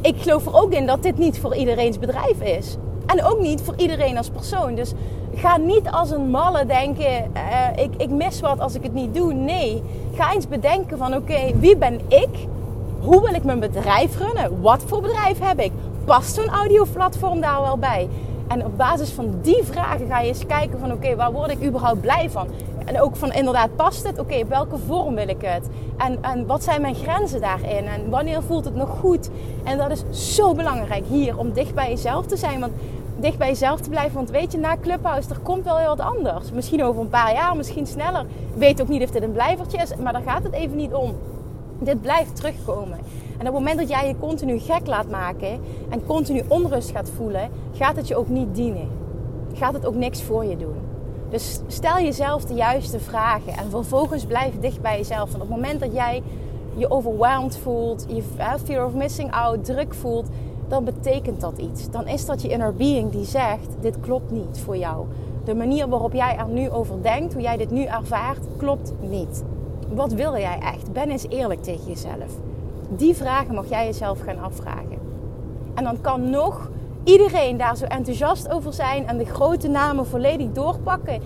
Ik 0.00 0.14
geloof 0.18 0.46
er 0.46 0.54
ook 0.54 0.72
in 0.72 0.86
dat 0.86 1.02
dit 1.02 1.18
niet 1.18 1.40
voor 1.40 1.54
iedereen's 1.54 1.98
bedrijf 1.98 2.40
is. 2.40 2.76
En 3.06 3.24
ook 3.24 3.40
niet 3.40 3.60
voor 3.60 3.74
iedereen 3.76 4.16
als 4.16 4.30
persoon. 4.30 4.74
Dus 4.74 4.92
ga 5.34 5.56
niet 5.56 5.90
als 5.90 6.10
een 6.10 6.30
malle 6.30 6.66
denken, 6.66 7.30
uh, 7.36 7.84
ik, 7.84 7.90
ik 7.96 8.10
mis 8.10 8.40
wat 8.40 8.60
als 8.60 8.74
ik 8.74 8.82
het 8.82 8.94
niet 8.94 9.14
doe. 9.14 9.32
Nee, 9.32 9.82
ga 10.14 10.34
eens 10.34 10.48
bedenken 10.48 10.98
van 10.98 11.14
oké, 11.14 11.58
wie 11.58 11.76
ben 11.76 12.00
ik? 12.08 12.46
Hoe 13.00 13.20
wil 13.20 13.34
ik 13.34 13.44
mijn 13.44 13.60
bedrijf 13.60 14.18
runnen? 14.18 14.60
Wat 14.60 14.82
voor 14.86 15.00
bedrijf 15.00 15.38
heb 15.40 15.60
ik? 15.60 15.72
Past 16.04 16.34
zo'n 16.34 16.48
audioplatform 16.48 17.40
daar 17.40 17.60
wel 17.60 17.78
bij? 17.78 18.08
En 18.48 18.64
op 18.64 18.76
basis 18.76 19.10
van 19.10 19.34
die 19.42 19.62
vragen 19.62 20.06
ga 20.06 20.20
je 20.20 20.28
eens 20.28 20.46
kijken 20.46 20.78
van 20.78 20.92
oké, 20.92 21.16
waar 21.16 21.32
word 21.32 21.50
ik 21.50 21.64
überhaupt 21.64 22.00
blij 22.00 22.30
van? 22.30 22.46
En 22.84 23.00
ook 23.00 23.16
van 23.16 23.32
inderdaad, 23.32 23.76
past 23.76 24.06
het? 24.06 24.18
Oké, 24.18 24.46
welke 24.46 24.78
vorm 24.86 25.14
wil 25.14 25.28
ik 25.28 25.42
het? 25.42 25.68
En, 25.96 26.18
en 26.20 26.46
wat 26.46 26.62
zijn 26.62 26.80
mijn 26.80 26.94
grenzen 26.94 27.40
daarin? 27.40 27.86
En 27.86 28.10
wanneer 28.10 28.42
voelt 28.42 28.64
het 28.64 28.74
nog 28.74 28.88
goed? 28.88 29.30
En 29.64 29.78
dat 29.78 29.90
is 29.90 30.34
zo 30.34 30.54
belangrijk 30.54 31.04
hier, 31.06 31.38
om 31.38 31.52
dicht 31.52 31.74
bij 31.74 31.88
jezelf 31.88 32.26
te 32.26 32.36
zijn. 32.36 32.60
Want 32.60 32.72
dicht 33.18 33.38
bij 33.38 33.48
jezelf 33.48 33.80
te 33.80 33.90
blijven. 33.90 34.14
Want 34.14 34.30
weet 34.30 34.52
je, 34.52 34.58
na 34.58 34.76
Clubhouse, 34.80 35.30
er 35.30 35.38
komt 35.38 35.64
wel 35.64 35.76
heel 35.76 35.96
wat 35.96 36.00
anders. 36.00 36.52
Misschien 36.52 36.84
over 36.84 37.00
een 37.00 37.08
paar 37.08 37.32
jaar, 37.32 37.56
misschien 37.56 37.86
sneller. 37.86 38.26
weet 38.56 38.82
ook 38.82 38.88
niet 38.88 39.02
of 39.02 39.10
dit 39.10 39.22
een 39.22 39.32
blijvertje 39.32 39.78
is, 39.78 39.96
maar 39.96 40.12
daar 40.12 40.22
gaat 40.22 40.42
het 40.42 40.52
even 40.52 40.76
niet 40.76 40.94
om. 40.94 41.14
Dit 41.78 42.00
blijft 42.00 42.36
terugkomen. 42.36 42.98
En 43.38 43.40
op 43.40 43.54
het 43.54 43.64
moment 43.64 43.78
dat 43.78 43.88
jij 43.88 44.08
je 44.08 44.18
continu 44.18 44.58
gek 44.58 44.86
laat 44.86 45.10
maken 45.10 45.60
en 45.90 46.06
continu 46.06 46.42
onrust 46.48 46.90
gaat 46.90 47.10
voelen, 47.16 47.50
gaat 47.72 47.96
het 47.96 48.08
je 48.08 48.16
ook 48.16 48.28
niet 48.28 48.54
dienen. 48.54 48.88
Gaat 49.54 49.72
het 49.72 49.86
ook 49.86 49.94
niks 49.94 50.22
voor 50.22 50.44
je 50.44 50.56
doen. 50.56 50.93
Dus 51.34 51.60
stel 51.66 51.98
jezelf 51.98 52.44
de 52.44 52.54
juiste 52.54 53.00
vragen 53.00 53.52
en 53.52 53.70
vervolgens 53.70 54.24
blijf 54.24 54.60
dicht 54.60 54.80
bij 54.80 54.96
jezelf. 54.96 55.30
Want 55.30 55.42
op 55.42 55.48
het 55.48 55.56
moment 55.56 55.80
dat 55.80 55.92
jij 55.92 56.22
je 56.76 56.90
overwhelmed 56.90 57.56
voelt, 57.56 58.06
je 58.08 58.22
fear 58.64 58.86
of 58.86 58.92
missing 58.92 59.32
out, 59.32 59.64
druk 59.64 59.94
voelt, 59.94 60.28
dan 60.68 60.84
betekent 60.84 61.40
dat 61.40 61.58
iets. 61.58 61.90
Dan 61.90 62.06
is 62.06 62.26
dat 62.26 62.42
je 62.42 62.48
inner 62.48 62.74
being 62.74 63.10
die 63.10 63.24
zegt: 63.24 63.68
dit 63.80 64.00
klopt 64.00 64.30
niet 64.30 64.60
voor 64.64 64.76
jou. 64.76 65.06
De 65.44 65.54
manier 65.54 65.88
waarop 65.88 66.12
jij 66.12 66.36
er 66.36 66.48
nu 66.48 66.70
over 66.70 67.02
denkt, 67.02 67.32
hoe 67.32 67.42
jij 67.42 67.56
dit 67.56 67.70
nu 67.70 67.84
ervaart, 67.84 68.46
klopt 68.56 68.92
niet. 69.00 69.44
Wat 69.88 70.12
wil 70.12 70.36
jij 70.36 70.58
echt? 70.58 70.92
Ben 70.92 71.10
eens 71.10 71.28
eerlijk 71.28 71.62
tegen 71.62 71.86
jezelf. 71.86 72.38
Die 72.88 73.14
vragen 73.14 73.54
mag 73.54 73.68
jij 73.68 73.84
jezelf 73.84 74.20
gaan 74.20 74.40
afvragen. 74.40 74.98
En 75.74 75.84
dan 75.84 76.00
kan 76.00 76.30
nog 76.30 76.70
iedereen 77.04 77.56
daar 77.56 77.76
zo 77.76 77.84
enthousiast 77.84 78.50
over 78.50 78.72
zijn 78.72 79.06
en 79.06 79.18
de 79.18 79.24
grote 79.24 79.68
namen 79.68 80.06
volledig 80.06 80.52
doorpakken. 80.52 81.20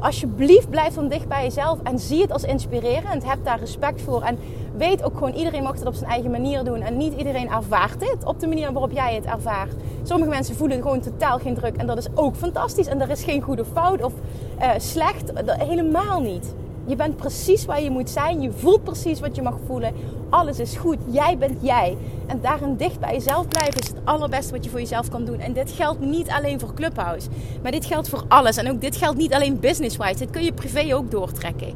Alsjeblieft, 0.00 0.70
blijf 0.70 0.94
dan 0.94 1.08
dicht 1.08 1.28
bij 1.28 1.42
jezelf 1.42 1.78
en 1.82 1.98
zie 1.98 2.20
het 2.22 2.32
als 2.32 2.44
inspirerend. 2.44 3.24
Heb 3.24 3.38
daar 3.44 3.58
respect 3.58 4.02
voor. 4.02 4.22
En 4.22 4.38
weet 4.76 5.02
ook 5.02 5.14
gewoon, 5.14 5.32
iedereen 5.32 5.62
mag 5.62 5.74
het 5.74 5.86
op 5.86 5.94
zijn 5.94 6.10
eigen 6.10 6.30
manier 6.30 6.64
doen. 6.64 6.80
En 6.80 6.96
niet 6.96 7.14
iedereen 7.14 7.50
ervaart 7.50 8.00
dit 8.00 8.24
op 8.24 8.40
de 8.40 8.46
manier 8.46 8.72
waarop 8.72 8.92
jij 8.92 9.14
het 9.14 9.24
ervaart. 9.24 9.74
Sommige 10.02 10.30
mensen 10.30 10.56
voelen 10.56 10.82
gewoon 10.82 11.00
totaal 11.00 11.38
geen 11.38 11.54
druk. 11.54 11.76
En 11.76 11.86
dat 11.86 11.98
is 11.98 12.06
ook 12.14 12.36
fantastisch. 12.36 12.86
En 12.86 13.00
er 13.00 13.10
is 13.10 13.24
geen 13.24 13.42
goede 13.42 13.64
fout 13.64 14.02
of 14.02 14.12
uh, 14.60 14.70
slecht. 14.76 15.32
Helemaal 15.46 16.20
niet. 16.20 16.54
Je 16.84 16.96
bent 16.96 17.16
precies 17.16 17.64
waar 17.64 17.82
je 17.82 17.90
moet 17.90 18.10
zijn. 18.10 18.40
Je 18.40 18.50
voelt 18.50 18.84
precies 18.84 19.20
wat 19.20 19.36
je 19.36 19.42
mag 19.42 19.56
voelen. 19.66 19.92
Alles 20.30 20.58
is 20.58 20.76
goed. 20.76 20.98
Jij 21.10 21.38
bent 21.38 21.62
jij. 21.62 21.96
En 22.26 22.40
daarin 22.40 22.76
dicht 22.76 23.00
bij 23.00 23.12
jezelf 23.12 23.48
blijven 23.48 23.80
is 23.80 23.88
het 23.88 23.96
allerbeste 24.04 24.52
wat 24.52 24.64
je 24.64 24.70
voor 24.70 24.80
jezelf 24.80 25.08
kan 25.08 25.24
doen. 25.24 25.40
En 25.40 25.52
dit 25.52 25.70
geldt 25.70 26.00
niet 26.00 26.28
alleen 26.28 26.60
voor 26.60 26.74
Clubhouse. 26.74 27.28
Maar 27.62 27.72
dit 27.72 27.84
geldt 27.84 28.08
voor 28.08 28.24
alles. 28.28 28.56
En 28.56 28.70
ook 28.70 28.80
dit 28.80 28.96
geldt 28.96 29.18
niet 29.18 29.34
alleen 29.34 29.60
business-wise. 29.60 30.18
Dit 30.18 30.30
kun 30.30 30.44
je 30.44 30.52
privé 30.52 30.94
ook 30.94 31.10
doortrekken. 31.10 31.74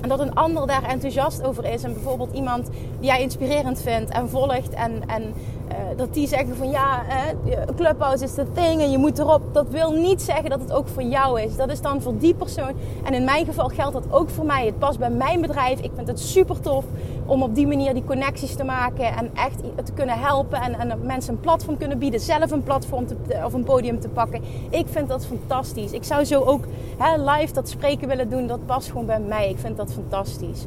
En 0.00 0.08
dat 0.08 0.20
een 0.20 0.34
ander 0.34 0.66
daar 0.66 0.82
enthousiast 0.82 1.42
over 1.42 1.64
is. 1.64 1.82
En 1.82 1.92
bijvoorbeeld 1.92 2.34
iemand 2.34 2.66
die 2.98 3.08
jij 3.08 3.22
inspirerend 3.22 3.80
vindt 3.80 4.10
en 4.10 4.28
volgt. 4.28 4.74
En, 4.74 5.08
en 5.08 5.34
uh, 5.68 5.76
dat 5.96 6.14
die 6.14 6.28
zeggen 6.28 6.56
van 6.56 6.70
ja, 6.70 7.02
uh, 7.46 7.52
Clubhouse 7.76 8.24
is 8.24 8.34
the 8.34 8.46
thing 8.52 8.80
en 8.80 8.90
je 8.90 8.98
moet 8.98 9.18
erop. 9.18 9.42
Dat 9.52 9.68
wil 9.68 9.92
niet 9.92 10.22
zeggen 10.22 10.50
dat 10.50 10.60
het 10.60 10.72
ook 10.72 10.88
voor 10.88 11.02
jou 11.02 11.40
is. 11.40 11.56
Dat 11.56 11.70
is 11.70 11.80
dan 11.80 12.02
voor 12.02 12.18
die 12.18 12.34
persoon. 12.34 12.72
En 13.04 13.14
in 13.14 13.24
mijn 13.24 13.44
geval 13.44 13.68
geldt 13.68 13.92
dat 13.92 14.04
ook 14.10 14.30
voor 14.30 14.44
mij. 14.44 14.66
Het 14.66 14.78
past 14.78 14.98
bij 14.98 15.10
mijn 15.10 15.40
bedrijf. 15.40 15.80
Ik 15.80 15.90
vind 15.94 16.08
het 16.08 16.20
super 16.20 16.60
tof 16.60 16.84
om 17.26 17.42
op 17.42 17.54
die 17.54 17.66
manier 17.66 17.94
die 17.94 18.04
connecties 18.04 18.54
te 18.54 18.64
maken. 18.64 19.16
En 19.16 19.30
echt 19.34 19.58
te 19.84 19.92
kunnen 19.92 20.18
helpen. 20.18 20.60
En, 20.60 20.90
en 20.90 21.00
mensen 21.06 21.32
een 21.34 21.40
platform 21.40 21.76
kunnen 21.76 21.98
bieden. 21.98 22.20
Zelf 22.20 22.50
een 22.50 22.62
platform 22.62 23.06
te, 23.06 23.16
of 23.44 23.52
een 23.52 23.64
podium 23.64 24.00
te 24.00 24.08
pakken. 24.08 24.42
Ik 24.70 24.86
vind 24.88 25.08
dat 25.08 25.26
fantastisch. 25.26 25.92
Ik 25.92 26.04
zou 26.04 26.24
zo 26.24 26.40
ook 26.40 26.64
hè, 26.98 27.30
live 27.30 27.52
dat 27.52 27.68
spreken 27.68 28.08
willen 28.08 28.28
doen. 28.28 28.46
Dat 28.46 28.66
past 28.66 28.88
gewoon 28.88 29.06
bij 29.06 29.20
mij. 29.20 29.50
Ik 29.50 29.58
vind 29.58 29.76
dat 29.76 29.92
fantastisch. 29.92 30.66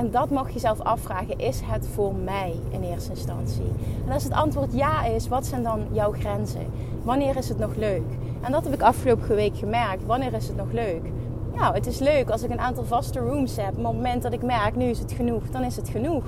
En 0.00 0.10
dat 0.10 0.30
mag 0.30 0.50
je 0.50 0.58
zelf 0.58 0.80
afvragen. 0.80 1.38
Is 1.38 1.60
het 1.64 1.86
voor 1.94 2.14
mij 2.14 2.54
in 2.70 2.82
eerste 2.82 3.10
instantie? 3.10 3.72
En 4.06 4.12
als 4.12 4.24
het 4.24 4.32
antwoord 4.32 4.72
ja 4.72 5.04
is, 5.04 5.28
wat 5.28 5.46
zijn 5.46 5.62
dan 5.62 5.86
jouw 5.92 6.12
grenzen? 6.12 6.66
Wanneer 7.02 7.36
is 7.36 7.48
het 7.48 7.58
nog 7.58 7.74
leuk? 7.74 8.02
En 8.40 8.52
dat 8.52 8.64
heb 8.64 8.74
ik 8.74 8.82
afgelopen 8.82 9.34
week 9.34 9.56
gemerkt. 9.56 10.06
Wanneer 10.06 10.32
is 10.32 10.46
het 10.46 10.56
nog 10.56 10.72
leuk? 10.72 11.02
Nou, 11.54 11.74
het 11.74 11.86
is 11.86 11.98
leuk 11.98 12.30
als 12.30 12.42
ik 12.42 12.50
een 12.50 12.60
aantal 12.60 12.84
vaste 12.84 13.18
rooms 13.18 13.56
heb. 13.56 13.68
Op 13.68 13.74
het 13.74 13.82
moment 13.82 14.22
dat 14.22 14.32
ik 14.32 14.42
merk, 14.42 14.76
nu 14.76 14.84
is 14.84 14.98
het 14.98 15.12
genoeg, 15.12 15.42
dan 15.50 15.62
is 15.62 15.76
het 15.76 15.88
genoeg. 15.88 16.24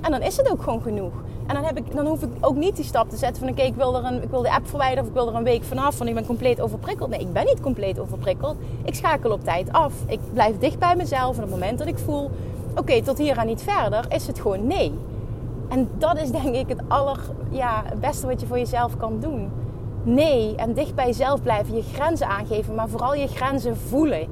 En 0.00 0.10
dan 0.10 0.22
is 0.22 0.36
het 0.36 0.50
ook 0.50 0.62
gewoon 0.62 0.82
genoeg. 0.82 1.12
En 1.46 1.54
dan, 1.54 1.64
heb 1.64 1.78
ik, 1.78 1.94
dan 1.94 2.06
hoef 2.06 2.22
ik 2.22 2.30
ook 2.40 2.56
niet 2.56 2.76
die 2.76 2.84
stap 2.84 3.10
te 3.10 3.16
zetten 3.16 3.42
van... 3.42 3.52
oké, 3.52 3.62
ik, 3.62 3.74
wil 3.74 3.96
er 3.96 4.04
een, 4.04 4.22
ik 4.22 4.30
wil 4.30 4.42
de 4.42 4.54
app 4.54 4.68
verwijderen 4.68 5.02
of 5.02 5.08
ik 5.08 5.14
wil 5.14 5.28
er 5.28 5.34
een 5.34 5.44
week 5.44 5.62
vanaf... 5.62 5.98
want 5.98 6.10
ik 6.10 6.16
ben 6.16 6.26
compleet 6.26 6.60
overprikkeld. 6.60 7.10
Nee, 7.10 7.20
ik 7.20 7.32
ben 7.32 7.44
niet 7.44 7.60
compleet 7.60 7.98
overprikkeld. 7.98 8.56
Ik 8.84 8.94
schakel 8.94 9.30
op 9.30 9.44
tijd 9.44 9.72
af. 9.72 9.92
Ik 10.06 10.20
blijf 10.32 10.58
dicht 10.58 10.78
bij 10.78 10.96
mezelf. 10.96 11.36
En 11.36 11.42
op 11.42 11.50
het 11.50 11.60
moment 11.60 11.78
dat 11.78 11.86
ik 11.86 11.98
voel 11.98 12.30
oké, 12.76 13.02
tot 13.02 13.18
hier 13.18 13.38
en 13.38 13.46
niet 13.46 13.62
verder, 13.62 14.04
is 14.08 14.26
het 14.26 14.40
gewoon 14.40 14.66
nee. 14.66 14.94
En 15.68 15.88
dat 15.98 16.20
is 16.20 16.30
denk 16.30 16.54
ik 16.54 16.68
het 16.68 16.80
aller 16.88 17.18
ja, 17.50 17.82
beste 18.00 18.26
wat 18.26 18.40
je 18.40 18.46
voor 18.46 18.58
jezelf 18.58 18.96
kan 18.96 19.20
doen. 19.20 19.50
Nee, 20.02 20.56
en 20.56 20.72
dicht 20.72 20.94
bij 20.94 21.06
jezelf 21.06 21.42
blijven, 21.42 21.76
je 21.76 21.82
grenzen 21.82 22.26
aangeven, 22.26 22.74
maar 22.74 22.88
vooral 22.88 23.14
je 23.14 23.26
grenzen 23.26 23.76
voelen. 23.76 24.26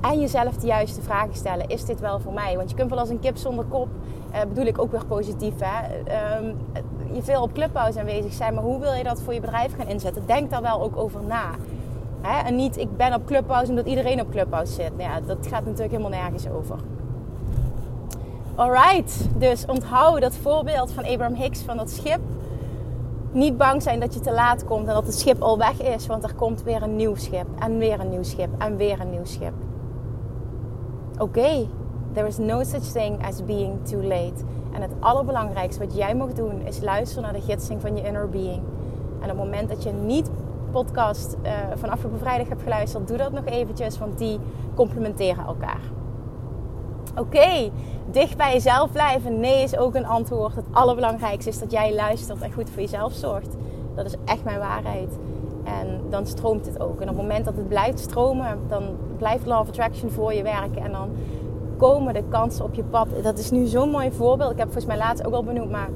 En 0.00 0.20
jezelf 0.20 0.56
de 0.56 0.66
juiste 0.66 1.02
vragen 1.02 1.34
stellen. 1.34 1.68
Is 1.68 1.84
dit 1.84 2.00
wel 2.00 2.20
voor 2.20 2.32
mij? 2.32 2.56
Want 2.56 2.70
je 2.70 2.76
kunt 2.76 2.90
wel 2.90 2.98
als 2.98 3.08
een 3.08 3.20
kip 3.20 3.36
zonder 3.36 3.64
kop, 3.64 3.88
eh, 4.30 4.40
bedoel 4.48 4.66
ik 4.66 4.78
ook 4.78 4.90
weer 4.90 5.06
positief, 5.06 5.54
hè? 5.58 5.88
Um, 6.38 6.56
je 7.12 7.22
veel 7.22 7.42
op 7.42 7.52
Clubhouse 7.52 7.98
aanwezig 7.98 8.32
zijn. 8.32 8.54
Maar 8.54 8.62
hoe 8.62 8.80
wil 8.80 8.92
je 8.92 9.02
dat 9.02 9.22
voor 9.22 9.34
je 9.34 9.40
bedrijf 9.40 9.76
gaan 9.76 9.86
inzetten? 9.86 10.26
Denk 10.26 10.50
daar 10.50 10.62
wel 10.62 10.82
ook 10.82 10.96
over 10.96 11.20
na. 11.22 11.50
Hè? 12.20 12.46
En 12.46 12.56
niet, 12.56 12.76
ik 12.76 12.96
ben 12.96 13.14
op 13.14 13.26
Clubhouse 13.26 13.70
omdat 13.70 13.86
iedereen 13.86 14.20
op 14.20 14.30
Clubhouse 14.30 14.72
zit. 14.72 14.96
Nou 14.96 15.10
ja, 15.10 15.20
dat 15.20 15.46
gaat 15.46 15.64
natuurlijk 15.64 15.90
helemaal 15.90 16.20
nergens 16.20 16.48
over. 16.48 16.76
Alright, 18.54 19.28
dus 19.36 19.66
onthoud 19.66 20.20
dat 20.20 20.34
voorbeeld 20.34 20.92
van 20.92 21.04
Abraham 21.04 21.34
Hicks 21.34 21.60
van 21.60 21.76
dat 21.76 21.90
schip. 21.90 22.20
Niet 23.30 23.56
bang 23.56 23.82
zijn 23.82 24.00
dat 24.00 24.14
je 24.14 24.20
te 24.20 24.32
laat 24.32 24.64
komt 24.64 24.88
en 24.88 24.94
dat 24.94 25.06
het 25.06 25.18
schip 25.18 25.42
al 25.42 25.58
weg 25.58 25.82
is, 25.82 26.06
want 26.06 26.24
er 26.24 26.34
komt 26.34 26.62
weer 26.62 26.82
een 26.82 26.96
nieuw 26.96 27.14
schip 27.14 27.46
en 27.58 27.78
weer 27.78 28.00
een 28.00 28.08
nieuw 28.08 28.22
schip 28.22 28.48
en 28.58 28.76
weer 28.76 29.00
een 29.00 29.10
nieuw 29.10 29.24
schip. 29.24 29.52
Oké, 31.18 31.66
there 32.12 32.26
is 32.26 32.38
no 32.38 32.62
such 32.62 32.82
thing 32.82 33.26
as 33.26 33.44
being 33.44 33.86
too 33.86 34.02
late. 34.02 34.44
En 34.72 34.82
het 34.82 34.92
allerbelangrijkste 35.00 35.84
wat 35.84 35.96
jij 35.96 36.14
mag 36.14 36.32
doen 36.32 36.60
is 36.60 36.80
luisteren 36.80 37.22
naar 37.22 37.40
de 37.40 37.46
gidsing 37.46 37.80
van 37.80 37.96
je 37.96 38.02
inner 38.02 38.28
being. 38.28 38.62
En 39.20 39.30
op 39.30 39.36
het 39.36 39.36
moment 39.36 39.68
dat 39.68 39.82
je 39.82 39.92
niet 39.92 40.30
podcast 40.70 41.36
uh, 41.42 41.50
van 41.74 41.88
afgelopen 41.88 42.20
vrijdag 42.20 42.48
hebt 42.48 42.62
geluisterd, 42.62 43.08
doe 43.08 43.16
dat 43.16 43.32
nog 43.32 43.44
eventjes, 43.44 43.98
want 43.98 44.18
die 44.18 44.38
complementeren 44.74 45.44
elkaar. 45.44 45.80
Oké, 47.16 47.70
dicht 48.10 48.36
bij 48.36 48.52
jezelf 48.52 48.92
blijven. 48.92 49.40
Nee 49.40 49.62
is 49.62 49.76
ook 49.76 49.94
een 49.94 50.06
antwoord. 50.06 50.54
Het 50.54 50.64
allerbelangrijkste 50.70 51.50
is 51.50 51.58
dat 51.58 51.70
jij 51.70 51.94
luistert 51.94 52.40
en 52.40 52.52
goed 52.52 52.70
voor 52.70 52.80
jezelf 52.80 53.12
zorgt. 53.12 53.56
Dat 53.94 54.06
is 54.06 54.14
echt 54.24 54.44
mijn 54.44 54.58
waarheid. 54.58 55.18
En 55.64 56.00
dan 56.10 56.26
stroomt 56.26 56.66
het 56.66 56.80
ook. 56.80 57.00
En 57.00 57.08
op 57.08 57.16
het 57.16 57.26
moment 57.26 57.44
dat 57.44 57.56
het 57.56 57.68
blijft 57.68 57.98
stromen, 57.98 58.58
dan 58.68 58.82
blijft 59.18 59.46
Law 59.46 59.60
of 59.60 59.68
Attraction 59.68 60.10
voor 60.10 60.34
je 60.34 60.42
werken. 60.42 60.82
En 60.82 60.92
dan 60.92 61.08
komen 61.76 62.14
de 62.14 62.24
kansen 62.28 62.64
op 62.64 62.74
je 62.74 62.84
pad. 62.84 63.08
Dat 63.22 63.38
is 63.38 63.50
nu 63.50 63.66
zo'n 63.66 63.90
mooi 63.90 64.12
voorbeeld. 64.12 64.50
Ik 64.50 64.58
heb 64.58 64.66
volgens 64.66 64.86
mij 64.86 64.96
laatst 64.96 65.26
ook 65.26 65.34
al 65.34 65.44
benoemd, 65.44 65.70
maar 65.70 65.88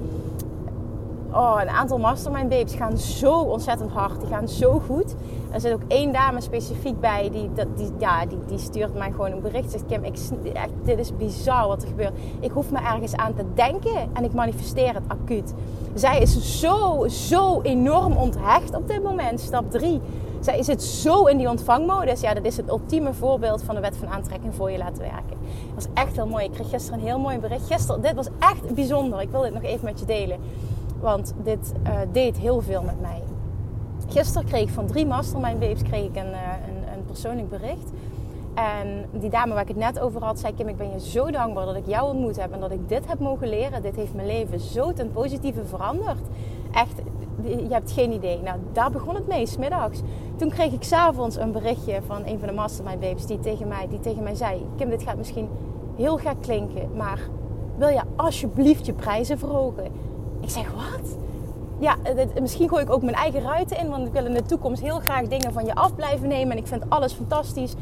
Oh, 1.36 1.58
een 1.60 1.68
aantal 1.68 1.98
mastermind 1.98 2.48
babes 2.48 2.74
gaan 2.74 2.98
zo 2.98 3.32
ontzettend 3.32 3.90
hard. 3.90 4.20
Die 4.20 4.28
gaan 4.28 4.48
zo 4.48 4.82
goed. 4.86 5.14
Er 5.50 5.60
zit 5.60 5.72
ook 5.72 5.82
één 5.88 6.12
dame 6.12 6.40
specifiek 6.40 7.00
bij. 7.00 7.30
Die, 7.30 7.50
die, 7.76 7.90
ja, 7.98 8.26
die, 8.26 8.38
die 8.46 8.58
stuurt 8.58 8.94
mij 8.94 9.10
gewoon 9.10 9.30
een 9.32 9.40
bericht. 9.40 9.70
Zegt 9.70 9.86
Kim, 9.86 10.04
ik, 10.04 10.18
echt, 10.52 10.70
dit 10.82 10.98
is 10.98 11.16
bizar 11.16 11.68
wat 11.68 11.82
er 11.82 11.88
gebeurt. 11.88 12.12
Ik 12.40 12.50
hoef 12.50 12.70
me 12.70 12.78
ergens 12.78 13.16
aan 13.16 13.34
te 13.34 13.44
denken. 13.54 14.10
En 14.12 14.24
ik 14.24 14.32
manifesteer 14.32 14.94
het 14.94 15.04
acuut. 15.06 15.54
Zij 15.94 16.20
is 16.20 16.60
zo, 16.60 17.06
zo 17.08 17.62
enorm 17.62 18.16
onthecht 18.16 18.74
op 18.74 18.88
dit 18.88 19.02
moment. 19.02 19.40
Stap 19.40 19.70
3. 19.70 20.00
Zij 20.40 20.62
zit 20.62 20.82
zo 20.82 21.24
in 21.24 21.38
die 21.38 21.48
ontvangmodus. 21.48 22.20
Ja, 22.20 22.34
dat 22.34 22.44
is 22.44 22.56
het 22.56 22.68
ultieme 22.68 23.14
voorbeeld 23.14 23.62
van 23.62 23.74
de 23.74 23.80
wet 23.80 23.96
van 23.96 24.08
aantrekking 24.08 24.54
voor 24.54 24.70
je 24.70 24.78
laten 24.78 25.02
werken. 25.02 25.36
Dat 25.74 25.74
was 25.74 25.86
echt 25.94 26.16
heel 26.16 26.26
mooi. 26.26 26.44
Ik 26.44 26.52
kreeg 26.52 26.68
gisteren 26.68 26.98
een 26.98 27.06
heel 27.06 27.18
mooi 27.18 27.38
bericht. 27.38 27.66
Gisteren, 27.66 28.02
dit 28.02 28.14
was 28.14 28.28
echt 28.38 28.74
bijzonder. 28.74 29.20
Ik 29.20 29.30
wil 29.30 29.40
dit 29.40 29.52
nog 29.52 29.62
even 29.62 29.84
met 29.84 30.00
je 30.00 30.06
delen. 30.06 30.38
Want 31.00 31.34
dit 31.42 31.72
uh, 31.86 31.92
deed 32.12 32.38
heel 32.38 32.60
veel 32.60 32.82
met 32.82 33.00
mij. 33.00 33.22
Gisteren 34.08 34.46
kreeg 34.46 34.62
ik 34.62 34.68
van 34.68 34.86
drie 34.86 35.06
mastermind 35.06 35.58
babes 35.58 35.82
kreeg 35.82 36.04
ik 36.04 36.16
een, 36.16 36.30
uh, 36.30 36.40
een, 36.68 36.92
een, 36.92 37.04
persoonlijk 37.06 37.50
bericht. 37.50 37.90
En 38.54 39.04
die 39.12 39.30
dame 39.30 39.52
waar 39.52 39.62
ik 39.62 39.68
het 39.68 39.76
net 39.76 40.00
over 40.00 40.24
had, 40.24 40.38
zei 40.38 40.54
Kim, 40.54 40.68
ik 40.68 40.76
ben 40.76 40.90
je 40.90 41.00
zo 41.00 41.30
dankbaar 41.30 41.66
dat 41.66 41.76
ik 41.76 41.86
jou 41.86 42.08
ontmoet 42.08 42.40
heb 42.40 42.52
en 42.52 42.60
dat 42.60 42.70
ik 42.70 42.88
dit 42.88 43.06
heb 43.06 43.18
mogen 43.18 43.48
leren. 43.48 43.82
Dit 43.82 43.96
heeft 43.96 44.14
mijn 44.14 44.26
leven 44.26 44.60
zo 44.60 44.92
ten 44.92 45.12
positieve 45.12 45.64
veranderd. 45.64 46.20
Echt, 46.72 47.00
je 47.42 47.66
hebt 47.68 47.92
geen 47.92 48.12
idee. 48.12 48.40
Nou, 48.42 48.58
daar 48.72 48.90
begon 48.90 49.14
het 49.14 49.26
mee, 49.26 49.46
smiddags. 49.46 50.00
Toen 50.36 50.50
kreeg 50.50 50.72
ik 50.72 50.82
s'avonds 50.82 51.36
een 51.36 51.52
berichtje 51.52 52.00
van 52.06 52.22
een 52.26 52.38
van 52.38 52.48
de 52.48 52.54
mastermind 52.54 53.00
babes 53.00 53.26
die 53.26 53.40
tegen 53.40 53.68
mij, 53.68 53.86
die 53.88 54.00
tegen 54.00 54.22
mij 54.22 54.34
zei... 54.34 54.66
Kim, 54.76 54.88
dit 54.88 55.02
gaat 55.02 55.16
misschien 55.16 55.48
heel 55.96 56.16
gek 56.16 56.36
klinken, 56.40 56.96
maar 56.96 57.20
wil 57.78 57.88
je 57.88 58.02
alsjeblieft 58.16 58.86
je 58.86 58.92
prijzen 58.92 59.38
verhogen? 59.38 59.84
Ik 60.40 60.50
zeg, 60.50 60.72
wat? 60.72 61.16
Ja, 61.78 61.96
misschien 62.40 62.68
gooi 62.68 62.82
ik 62.82 62.90
ook 62.90 63.02
mijn 63.02 63.16
eigen 63.16 63.40
ruiten 63.40 63.78
in, 63.78 63.88
want 63.88 64.06
ik 64.06 64.12
wil 64.12 64.26
in 64.26 64.34
de 64.34 64.42
toekomst 64.42 64.82
heel 64.82 64.98
graag 64.98 65.28
dingen 65.28 65.52
van 65.52 65.64
je 65.64 65.74
af 65.74 65.94
blijven 65.94 66.28
nemen. 66.28 66.52
En 66.52 66.58
ik 66.58 66.66
vind 66.66 66.82
alles 66.88 67.12
fantastisch. 67.12 67.74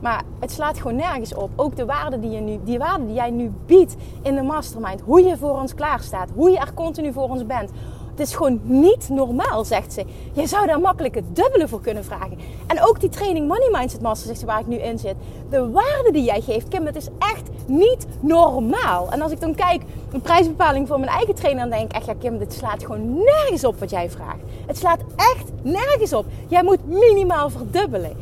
Maar 0.00 0.22
het 0.40 0.52
slaat 0.52 0.76
gewoon 0.78 0.96
nergens 0.96 1.34
op. 1.34 1.50
Ook 1.56 1.76
de 1.76 1.84
waarde 1.84 2.20
die, 2.20 2.30
je 2.30 2.40
nu, 2.40 2.58
die 2.64 2.78
waarde 2.78 3.06
die 3.06 3.14
jij 3.14 3.30
nu 3.30 3.52
biedt 3.66 3.96
in 4.22 4.34
de 4.34 4.42
mastermind. 4.42 5.00
Hoe 5.00 5.22
je 5.22 5.36
voor 5.36 5.60
ons 5.60 5.74
klaar 5.74 6.00
staat. 6.00 6.28
Hoe 6.34 6.50
je 6.50 6.58
er 6.58 6.74
continu 6.74 7.12
voor 7.12 7.28
ons 7.28 7.46
bent. 7.46 7.70
Het 8.10 8.26
is 8.26 8.34
gewoon 8.34 8.60
niet 8.62 9.08
normaal, 9.08 9.64
zegt 9.64 9.92
ze. 9.92 10.04
Je 10.32 10.46
zou 10.46 10.66
daar 10.66 10.80
makkelijk 10.80 11.14
het 11.14 11.36
dubbele 11.36 11.68
voor 11.68 11.80
kunnen 11.80 12.04
vragen. 12.04 12.38
En 12.66 12.82
ook 12.82 13.00
die 13.00 13.08
training 13.08 13.48
Money 13.48 13.68
Mindset 13.72 14.00
Master, 14.00 14.26
zegt 14.26 14.40
ze, 14.40 14.46
waar 14.46 14.60
ik 14.60 14.66
nu 14.66 14.76
in 14.76 14.98
zit. 14.98 15.14
De 15.50 15.70
waarde 15.70 16.08
die 16.12 16.24
jij 16.24 16.40
geeft, 16.40 16.68
Kim, 16.68 16.86
het 16.86 16.96
is 16.96 17.08
echt 17.18 17.48
niet 17.68 18.06
normaal. 18.20 19.10
En 19.10 19.20
als 19.20 19.32
ik 19.32 19.40
dan 19.40 19.54
kijk, 19.54 19.82
een 20.12 20.20
prijsbepaling 20.20 20.88
voor 20.88 20.98
mijn 20.98 21.10
eigen 21.10 21.34
trainer, 21.34 21.62
dan 21.62 21.78
denk 21.78 21.90
ik 21.90 21.96
echt, 21.96 22.06
ja 22.06 22.14
Kim, 22.18 22.38
dit 22.38 22.52
slaat 22.52 22.84
gewoon 22.84 23.14
nergens 23.14 23.64
op 23.64 23.78
wat 23.78 23.90
jij 23.90 24.10
vraagt. 24.10 24.42
Het 24.66 24.78
slaat 24.78 25.00
echt 25.16 25.52
nergens 25.62 26.12
op. 26.12 26.26
Jij 26.48 26.62
moet 26.62 26.88
minimaal 26.88 27.50
verdubbelen. 27.50 28.16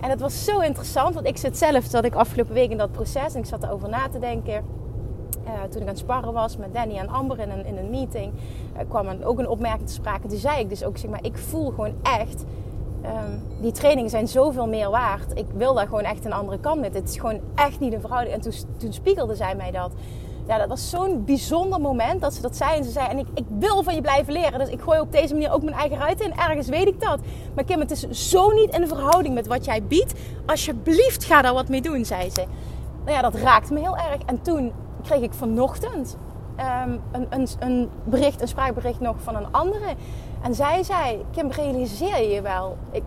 En 0.00 0.08
dat 0.08 0.20
was 0.20 0.44
zo 0.44 0.58
interessant, 0.58 1.14
want 1.14 1.26
ik 1.26 1.36
zit 1.36 1.58
zelf, 1.58 1.84
zat 1.84 2.04
ik 2.04 2.14
afgelopen 2.14 2.54
week 2.54 2.70
in 2.70 2.78
dat 2.78 2.92
proces 2.92 3.34
en 3.34 3.40
ik 3.40 3.46
zat 3.46 3.62
erover 3.62 3.88
na 3.88 4.08
te 4.08 4.18
denken 4.18 4.64
uh, 5.46 5.52
toen 5.62 5.80
ik 5.82 5.88
aan 5.88 5.94
het 5.94 5.98
sparren 5.98 6.32
was 6.32 6.56
met 6.56 6.74
Danny 6.74 6.96
en 6.96 7.08
Amber 7.08 7.38
in 7.38 7.50
een, 7.50 7.66
in 7.66 7.76
een 7.76 7.90
meeting, 7.90 8.32
uh, 8.74 8.80
kwam 8.88 9.22
ook 9.22 9.38
een 9.38 9.48
opmerking 9.48 9.88
te 9.88 9.94
sprake. 9.94 10.28
Toen 10.28 10.38
zei 10.38 10.60
ik 10.60 10.68
dus 10.68 10.84
ook, 10.84 10.98
zeg 10.98 11.10
maar, 11.10 11.24
ik 11.24 11.38
voel 11.38 11.70
gewoon 11.70 11.94
echt, 12.02 12.44
um, 13.04 13.42
die 13.60 13.72
trainingen 13.72 14.10
zijn 14.10 14.28
zoveel 14.28 14.66
meer 14.66 14.90
waard. 14.90 15.38
Ik 15.38 15.46
wil 15.54 15.74
daar 15.74 15.86
gewoon 15.86 16.04
echt 16.04 16.24
een 16.24 16.32
andere 16.32 16.58
kant 16.60 16.80
met. 16.80 16.94
Het 16.94 17.08
is 17.08 17.16
gewoon 17.18 17.40
echt 17.54 17.80
niet 17.80 17.92
een 17.92 18.00
verhouding. 18.00 18.34
En 18.34 18.40
toen, 18.40 18.52
toen 18.76 18.92
spiegelde 18.92 19.34
zij 19.34 19.54
mij 19.54 19.70
dat. 19.70 19.92
Ja, 20.46 20.58
dat 20.58 20.68
was 20.68 20.90
zo'n 20.90 21.24
bijzonder 21.24 21.80
moment 21.80 22.20
dat 22.20 22.34
ze 22.34 22.42
dat 22.42 22.56
zei. 22.56 22.76
En 22.76 22.84
ze 22.84 22.90
zei, 22.90 23.08
en 23.08 23.18
ik, 23.18 23.26
ik 23.34 23.44
wil 23.58 23.82
van 23.82 23.94
je 23.94 24.00
blijven 24.00 24.32
leren. 24.32 24.58
Dus 24.58 24.68
ik 24.68 24.80
gooi 24.80 25.00
op 25.00 25.12
deze 25.12 25.32
manier 25.32 25.52
ook 25.52 25.62
mijn 25.62 25.76
eigen 25.76 25.98
ruit 25.98 26.20
in. 26.20 26.32
Ergens 26.34 26.68
weet 26.68 26.86
ik 26.86 27.00
dat. 27.00 27.18
Maar 27.54 27.64
Kim, 27.64 27.80
het 27.80 27.90
is 27.90 28.30
zo 28.30 28.50
niet 28.50 28.74
in 28.74 28.88
verhouding 28.88 29.34
met 29.34 29.46
wat 29.46 29.64
jij 29.64 29.82
biedt. 29.82 30.14
Alsjeblieft, 30.46 31.24
ga 31.24 31.42
daar 31.42 31.54
wat 31.54 31.68
mee 31.68 31.80
doen, 31.80 32.04
zei 32.04 32.30
ze. 32.30 32.44
Nou 33.04 33.16
ja, 33.16 33.22
dat 33.22 33.34
raakte 33.34 33.72
me 33.72 33.80
heel 33.80 33.96
erg. 33.96 34.22
En 34.26 34.42
toen 34.42 34.72
kreeg 35.02 35.20
ik 35.20 35.32
vanochtend 35.32 36.16
um, 36.84 37.00
een, 37.12 37.26
een, 37.30 37.48
een, 37.58 37.90
bericht, 38.04 38.40
een 38.40 38.48
spraakbericht 38.48 39.00
nog 39.00 39.16
van 39.18 39.36
een 39.36 39.52
andere. 39.52 39.94
En 40.42 40.54
zij 40.54 40.82
zei, 40.82 41.24
Kim, 41.30 41.50
realiseer 41.50 42.30
je 42.30 42.42
wel... 42.42 42.76
Ik, 42.90 43.02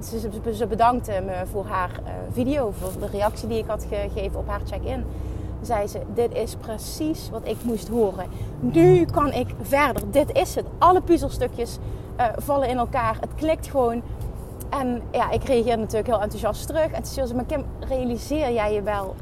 ze, 0.54 0.68
bedankte 0.68 1.22
me 1.26 1.46
voor 1.52 1.66
haar 1.66 1.92
uh, 2.04 2.10
video, 2.32 2.74
voor 2.80 2.92
de 3.00 3.18
reactie 3.18 3.48
die 3.48 3.58
ik 3.58 3.68
had 3.68 3.86
gegeven 3.90 4.40
op 4.40 4.48
haar 4.48 4.62
check-in. 4.66 5.06
Zei 5.62 5.88
ze, 5.88 6.00
dit 6.14 6.34
is 6.34 6.56
precies 6.56 7.30
wat 7.30 7.48
ik 7.48 7.58
moest 7.64 7.88
horen. 7.88 8.26
Nu 8.60 9.06
kan 9.06 9.34
ik 9.34 9.48
verder. 9.62 10.12
Dit 10.12 10.32
is 10.32 10.56
het. 10.56 10.66
Alle 10.78 11.02
puzzelstukjes 11.02 11.78
uh, 12.20 12.26
vallen 12.38 12.70
in 12.70 12.78
elkaar. 12.78 13.18
Het 13.20 13.36
klikt 13.36 13.68
gewoon. 13.68 14.02
En 14.70 15.02
ja, 15.12 15.32
ik 15.32 15.44
reageer 15.44 15.78
natuurlijk 15.78 16.08
heel 16.08 16.22
enthousiast 16.22 16.68
terug. 16.68 16.92
En 16.92 17.04
toen 17.04 17.14
zei 17.14 17.28
ze, 17.28 17.36
maar 17.36 17.46
Kim, 17.46 17.66
realiseer 17.80 18.54
jij 18.54 18.74
je 18.74 18.82
wel 18.82 19.16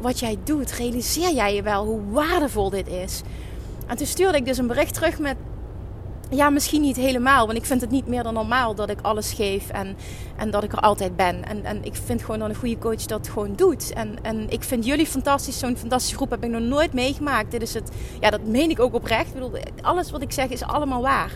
wat 0.00 0.18
jij 0.18 0.38
doet, 0.44 0.72
realiseer 0.72 1.34
jij 1.34 1.54
je 1.54 1.62
wel 1.62 1.84
hoe 1.84 2.00
waardevol 2.10 2.70
dit 2.70 2.88
is? 2.88 3.22
En 3.86 3.96
toen 3.96 4.06
stuurde 4.06 4.38
ik 4.38 4.44
dus 4.44 4.58
een 4.58 4.66
bericht 4.66 4.94
terug 4.94 5.18
met. 5.18 5.36
Ja, 6.30 6.50
misschien 6.50 6.80
niet 6.80 6.96
helemaal. 6.96 7.46
Want 7.46 7.58
ik 7.58 7.64
vind 7.64 7.80
het 7.80 7.90
niet 7.90 8.06
meer 8.06 8.22
dan 8.22 8.34
normaal 8.34 8.74
dat 8.74 8.90
ik 8.90 8.98
alles 9.02 9.32
geef 9.32 9.68
en, 9.68 9.96
en 10.36 10.50
dat 10.50 10.62
ik 10.62 10.72
er 10.72 10.80
altijd 10.80 11.16
ben. 11.16 11.44
En, 11.44 11.64
en 11.64 11.84
ik 11.84 11.94
vind 11.94 12.22
gewoon 12.22 12.38
dat 12.38 12.48
een 12.48 12.54
goede 12.54 12.78
coach 12.78 13.06
dat 13.06 13.28
gewoon 13.28 13.52
doet. 13.56 13.92
En, 13.92 14.18
en 14.22 14.50
ik 14.50 14.62
vind 14.62 14.84
jullie 14.86 15.06
fantastisch. 15.06 15.58
Zo'n 15.58 15.76
fantastische 15.76 16.16
groep 16.16 16.30
heb 16.30 16.44
ik 16.44 16.50
nog 16.50 16.62
nooit 16.62 16.92
meegemaakt. 16.92 17.50
Dit 17.50 17.62
is 17.62 17.74
het, 17.74 17.90
ja, 18.20 18.30
dat 18.30 18.44
meen 18.44 18.70
ik 18.70 18.80
ook 18.80 18.94
oprecht. 18.94 19.26
Ik 19.26 19.34
bedoel, 19.34 19.52
alles 19.80 20.10
wat 20.10 20.22
ik 20.22 20.32
zeg 20.32 20.48
is 20.48 20.62
allemaal 20.62 21.02
waar. 21.02 21.34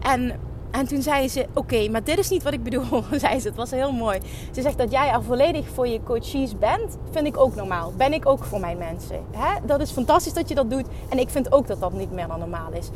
En 0.00 0.32
en 0.70 0.86
toen 0.86 1.02
zei 1.02 1.28
ze: 1.28 1.46
Oké, 1.54 1.88
maar 1.88 2.04
dit 2.04 2.18
is 2.18 2.28
niet 2.28 2.42
wat 2.42 2.52
ik 2.52 2.62
bedoel. 2.62 3.04
zei 3.20 3.40
ze, 3.40 3.48
het 3.48 3.56
was 3.56 3.70
heel 3.70 3.92
mooi. 3.92 4.18
Ze 4.54 4.62
zegt 4.62 4.78
dat 4.78 4.90
jij 4.90 5.10
er 5.10 5.22
volledig 5.22 5.68
voor 5.68 5.88
je 5.88 6.02
coaches 6.02 6.58
bent, 6.58 6.96
vind 7.10 7.26
ik 7.26 7.36
ook 7.36 7.54
normaal. 7.54 7.92
Ben 7.96 8.12
ik 8.12 8.26
ook 8.26 8.44
voor 8.44 8.60
mijn 8.60 8.78
mensen. 8.78 9.24
Hè? 9.36 9.66
Dat 9.66 9.80
is 9.80 9.90
fantastisch 9.90 10.32
dat 10.32 10.48
je 10.48 10.54
dat 10.54 10.70
doet. 10.70 10.86
En 11.08 11.18
ik 11.18 11.30
vind 11.30 11.52
ook 11.52 11.66
dat 11.66 11.80
dat 11.80 11.92
niet 11.92 12.12
meer 12.12 12.26
dan 12.26 12.38
normaal 12.38 12.72
is. 12.72 12.88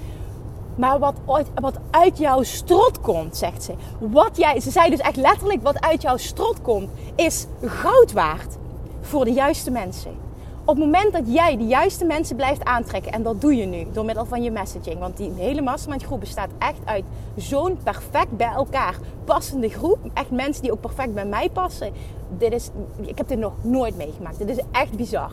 Maar 0.75 0.99
wat, 0.99 1.15
wat 1.55 1.79
uit 1.91 2.19
jouw 2.19 2.43
strot 2.43 3.01
komt, 3.01 3.37
zegt 3.37 3.63
ze. 3.63 3.73
Wat 3.99 4.37
jij, 4.37 4.61
ze 4.61 4.71
zei 4.71 4.91
dus 4.91 4.99
echt 4.99 5.17
letterlijk: 5.17 5.63
wat 5.63 5.81
uit 5.81 6.03
jouw 6.03 6.17
strot 6.17 6.63
komt, 6.63 6.91
is 7.15 7.47
goud 7.65 8.13
waard 8.13 8.57
voor 9.01 9.25
de 9.25 9.33
juiste 9.33 9.71
mensen 9.71 10.23
op 10.65 10.77
het 10.77 10.85
moment 10.85 11.13
dat 11.13 11.23
jij 11.27 11.57
de 11.57 11.65
juiste 11.65 12.05
mensen 12.05 12.37
blijft 12.37 12.65
aantrekken, 12.65 13.13
en 13.13 13.23
dat 13.23 13.41
doe 13.41 13.57
je 13.57 13.67
nu 13.67 13.87
door 13.93 14.05
middel 14.05 14.25
van 14.25 14.43
je 14.43 14.51
messaging, 14.51 14.99
want 14.99 15.17
die 15.17 15.33
hele 15.37 15.63
mastermind 15.63 16.03
groep 16.03 16.21
bestaat 16.21 16.51
echt 16.59 16.79
uit 16.85 17.05
zo'n 17.37 17.79
perfect 17.83 18.37
bij 18.37 18.53
elkaar 18.53 18.99
passende 19.25 19.69
groep. 19.69 19.99
Echt 20.15 20.31
mensen 20.31 20.63
die 20.63 20.73
ook 20.73 20.81
perfect 20.81 21.15
bij 21.15 21.25
mij 21.25 21.51
passen. 21.51 21.93
Dit 22.39 22.53
is, 22.53 22.71
ik 23.01 23.19
heb 23.19 23.29
dit 23.29 23.39
nog 23.39 23.53
nooit 23.63 23.97
meegemaakt. 23.97 24.39
Dit 24.39 24.49
is 24.49 24.61
echt 24.73 24.97
bizar. 24.97 25.31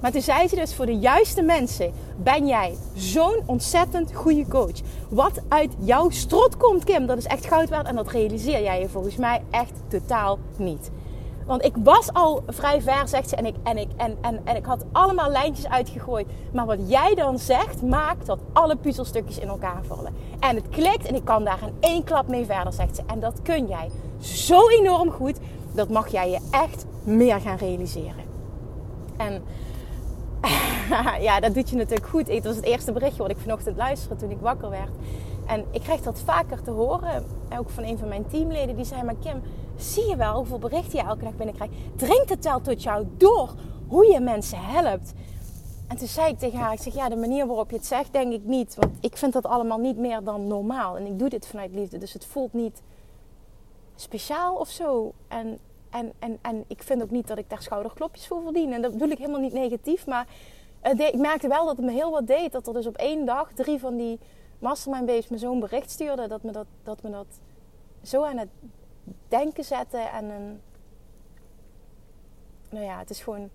Maar 0.00 0.12
toen 0.12 0.22
zei 0.22 0.48
ze 0.48 0.54
dus, 0.54 0.74
voor 0.74 0.86
de 0.86 0.98
juiste 0.98 1.42
mensen 1.42 1.92
ben 2.16 2.46
jij 2.46 2.74
zo'n 2.94 3.42
ontzettend 3.46 4.14
goede 4.14 4.46
coach. 4.48 4.80
Wat 5.08 5.40
uit 5.48 5.72
jouw 5.78 6.10
strot 6.10 6.56
komt, 6.56 6.84
Kim, 6.84 7.06
dat 7.06 7.18
is 7.18 7.26
echt 7.26 7.46
goud 7.46 7.68
waard. 7.68 7.86
En 7.86 7.96
dat 7.96 8.10
realiseer 8.10 8.62
jij 8.62 8.80
je 8.80 8.88
volgens 8.88 9.16
mij 9.16 9.42
echt 9.50 9.72
totaal 9.88 10.38
niet. 10.56 10.90
Want 11.46 11.64
ik 11.64 11.74
was 11.82 12.12
al 12.12 12.42
vrij 12.46 12.80
ver, 12.82 13.08
zegt 13.08 13.28
ze. 13.28 13.36
En 13.36 13.46
ik, 13.46 13.54
en, 13.62 13.78
ik, 13.78 13.88
en, 13.96 14.16
en, 14.20 14.40
en 14.44 14.56
ik 14.56 14.64
had 14.64 14.84
allemaal 14.92 15.30
lijntjes 15.30 15.68
uitgegooid. 15.68 16.26
Maar 16.52 16.66
wat 16.66 16.78
jij 16.86 17.14
dan 17.14 17.38
zegt, 17.38 17.82
maakt 17.82 18.26
dat 18.26 18.38
alle 18.52 18.76
puzzelstukjes 18.76 19.38
in 19.38 19.48
elkaar 19.48 19.80
vallen. 19.86 20.14
En 20.40 20.56
het 20.56 20.68
klikt 20.68 21.06
en 21.06 21.14
ik 21.14 21.24
kan 21.24 21.44
daar 21.44 21.58
in 21.62 21.74
één 21.80 22.04
klap 22.04 22.28
mee 22.28 22.44
verder, 22.44 22.72
zegt 22.72 22.96
ze. 22.96 23.02
En 23.06 23.20
dat 23.20 23.42
kun 23.42 23.66
jij 23.66 23.90
zo 24.20 24.68
enorm 24.68 25.10
goed. 25.10 25.38
Dat 25.72 25.88
mag 25.88 26.08
jij 26.08 26.30
je 26.30 26.38
echt 26.50 26.84
meer 27.02 27.40
gaan 27.40 27.56
realiseren. 27.56 28.24
En 29.16 29.42
ja, 31.28 31.40
dat 31.40 31.54
doet 31.54 31.70
je 31.70 31.76
natuurlijk 31.76 32.06
goed. 32.06 32.28
Het 32.28 32.44
was 32.44 32.56
het 32.56 32.64
eerste 32.64 32.92
berichtje 32.92 33.22
wat 33.22 33.30
ik 33.30 33.38
vanochtend 33.38 33.76
luisterde 33.76 34.16
toen 34.16 34.30
ik 34.30 34.40
wakker 34.40 34.70
werd. 34.70 34.90
En 35.46 35.64
ik 35.70 35.80
krijg 35.80 36.00
dat 36.00 36.20
vaker 36.20 36.62
te 36.62 36.70
horen. 36.70 37.24
Ook 37.58 37.70
van 37.70 37.84
een 37.84 37.98
van 37.98 38.08
mijn 38.08 38.26
teamleden. 38.28 38.76
Die 38.76 38.84
zei, 38.84 39.02
maar 39.02 39.14
Kim, 39.22 39.42
zie 39.76 40.08
je 40.08 40.16
wel 40.16 40.34
hoeveel 40.34 40.58
berichten 40.58 40.98
je 40.98 41.04
elke 41.04 41.24
dag 41.24 41.36
binnenkrijgt? 41.36 41.74
Dringt 41.96 42.28
het 42.28 42.44
wel 42.44 42.60
tot 42.60 42.82
jou 42.82 43.06
door 43.16 43.54
hoe 43.86 44.12
je 44.12 44.20
mensen 44.20 44.58
helpt? 44.58 45.12
En 45.88 45.96
toen 45.96 46.08
zei 46.08 46.28
ik 46.28 46.38
tegen 46.38 46.58
haar, 46.58 46.72
ik 46.72 46.80
zeg, 46.80 46.94
ja, 46.94 47.08
de 47.08 47.16
manier 47.16 47.46
waarop 47.46 47.70
je 47.70 47.76
het 47.76 47.86
zegt, 47.86 48.12
denk 48.12 48.32
ik 48.32 48.44
niet. 48.44 48.74
Want 48.74 48.92
ik 49.00 49.16
vind 49.16 49.32
dat 49.32 49.46
allemaal 49.46 49.78
niet 49.78 49.96
meer 49.96 50.24
dan 50.24 50.46
normaal. 50.46 50.96
En 50.96 51.06
ik 51.06 51.18
doe 51.18 51.28
dit 51.28 51.46
vanuit 51.46 51.74
liefde. 51.74 51.98
Dus 51.98 52.12
het 52.12 52.24
voelt 52.24 52.52
niet 52.52 52.82
speciaal 53.96 54.54
of 54.54 54.68
zo. 54.68 55.12
En, 55.28 55.58
en, 55.90 56.12
en, 56.18 56.38
en 56.42 56.64
ik 56.66 56.82
vind 56.82 57.02
ook 57.02 57.10
niet 57.10 57.26
dat 57.26 57.38
ik 57.38 57.50
daar 57.50 57.62
schouderklopjes 57.62 58.26
voor 58.26 58.42
verdien. 58.42 58.72
En 58.72 58.82
dat 58.82 58.92
bedoel 58.92 59.08
ik 59.08 59.18
helemaal 59.18 59.40
niet 59.40 59.52
negatief. 59.52 60.06
Maar 60.06 60.26
ik 60.82 61.16
merkte 61.16 61.48
wel 61.48 61.66
dat 61.66 61.76
het 61.76 61.86
me 61.86 61.92
heel 61.92 62.10
wat 62.10 62.26
deed. 62.26 62.52
Dat 62.52 62.66
er 62.66 62.72
dus 62.72 62.86
op 62.86 62.96
één 62.96 63.26
dag 63.26 63.52
drie 63.52 63.78
van 63.78 63.96
die 63.96 64.18
mastermind 64.58 65.06
babes 65.06 65.28
me 65.28 65.38
zo'n 65.38 65.60
bericht 65.60 65.90
stuurde. 65.90 66.28
Dat 66.28 66.42
me 66.42 66.52
dat, 66.52 66.66
dat 66.82 67.02
me 67.02 67.10
dat 67.10 67.26
zo 68.02 68.24
aan 68.24 68.38
het 68.38 68.48
denken 69.28 69.64
zette. 69.64 69.98
En 69.98 70.24
een... 70.24 70.60
Nou 72.70 72.84
ja, 72.84 72.98
het 72.98 73.10
is 73.10 73.20
gewoon... 73.20 73.50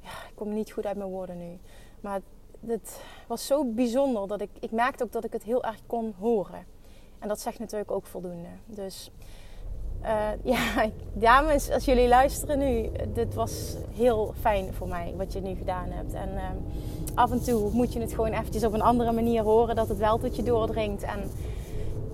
Ja, 0.00 0.10
ik 0.28 0.34
kom 0.34 0.54
niet 0.54 0.72
goed 0.72 0.86
uit 0.86 0.96
mijn 0.96 1.10
woorden 1.10 1.38
nu. 1.38 1.58
Maar 2.00 2.20
het 2.66 3.00
was 3.26 3.46
zo 3.46 3.64
bijzonder 3.64 4.28
dat 4.28 4.40
ik, 4.40 4.50
ik 4.60 4.70
merkte 4.70 5.04
ook 5.04 5.12
dat 5.12 5.24
ik 5.24 5.32
het 5.32 5.42
heel 5.42 5.64
erg 5.64 5.80
kon 5.86 6.14
horen. 6.18 6.66
En 7.18 7.28
dat 7.28 7.40
zegt 7.40 7.58
natuurlijk 7.58 7.90
ook 7.90 8.06
voldoende. 8.06 8.48
Dus 8.66 9.10
uh, 10.02 10.28
ja, 10.54 10.90
dames, 11.12 11.70
als 11.70 11.84
jullie 11.84 12.08
luisteren 12.08 12.58
nu, 12.58 12.90
dit 13.14 13.34
was 13.34 13.76
heel 13.94 14.34
fijn 14.40 14.74
voor 14.74 14.88
mij 14.88 15.14
wat 15.16 15.32
je 15.32 15.40
nu 15.40 15.54
gedaan 15.54 15.88
hebt. 15.90 16.12
En 16.12 16.28
uh, 16.34 16.42
af 17.14 17.30
en 17.30 17.42
toe 17.42 17.70
moet 17.72 17.92
je 17.92 18.00
het 18.00 18.14
gewoon 18.14 18.32
eventjes 18.32 18.64
op 18.64 18.72
een 18.72 18.82
andere 18.82 19.12
manier 19.12 19.42
horen, 19.42 19.76
dat 19.76 19.88
het 19.88 19.98
wel 19.98 20.18
tot 20.18 20.36
je 20.36 20.42
doordringt. 20.42 21.02
En 21.02 21.20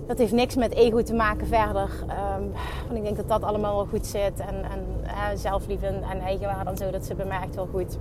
dat 0.07 0.17
heeft 0.17 0.31
niks 0.31 0.55
met 0.55 0.73
ego 0.73 1.01
te 1.01 1.13
maken 1.13 1.47
verder. 1.47 1.89
Um, 2.01 2.51
want 2.85 2.97
ik 2.97 3.03
denk 3.03 3.17
dat 3.17 3.27
dat 3.27 3.43
allemaal 3.43 3.75
wel 3.75 3.85
goed 3.85 4.07
zit. 4.07 4.39
En, 4.39 4.63
en 4.63 5.37
zelfliefde 5.37 5.87
en 5.87 6.19
eigenwaarde 6.19 6.69
en 6.69 6.77
zo, 6.77 6.91
dat 6.91 7.27
mij 7.27 7.41
echt 7.41 7.55
wel 7.55 7.67
goed. 7.71 7.97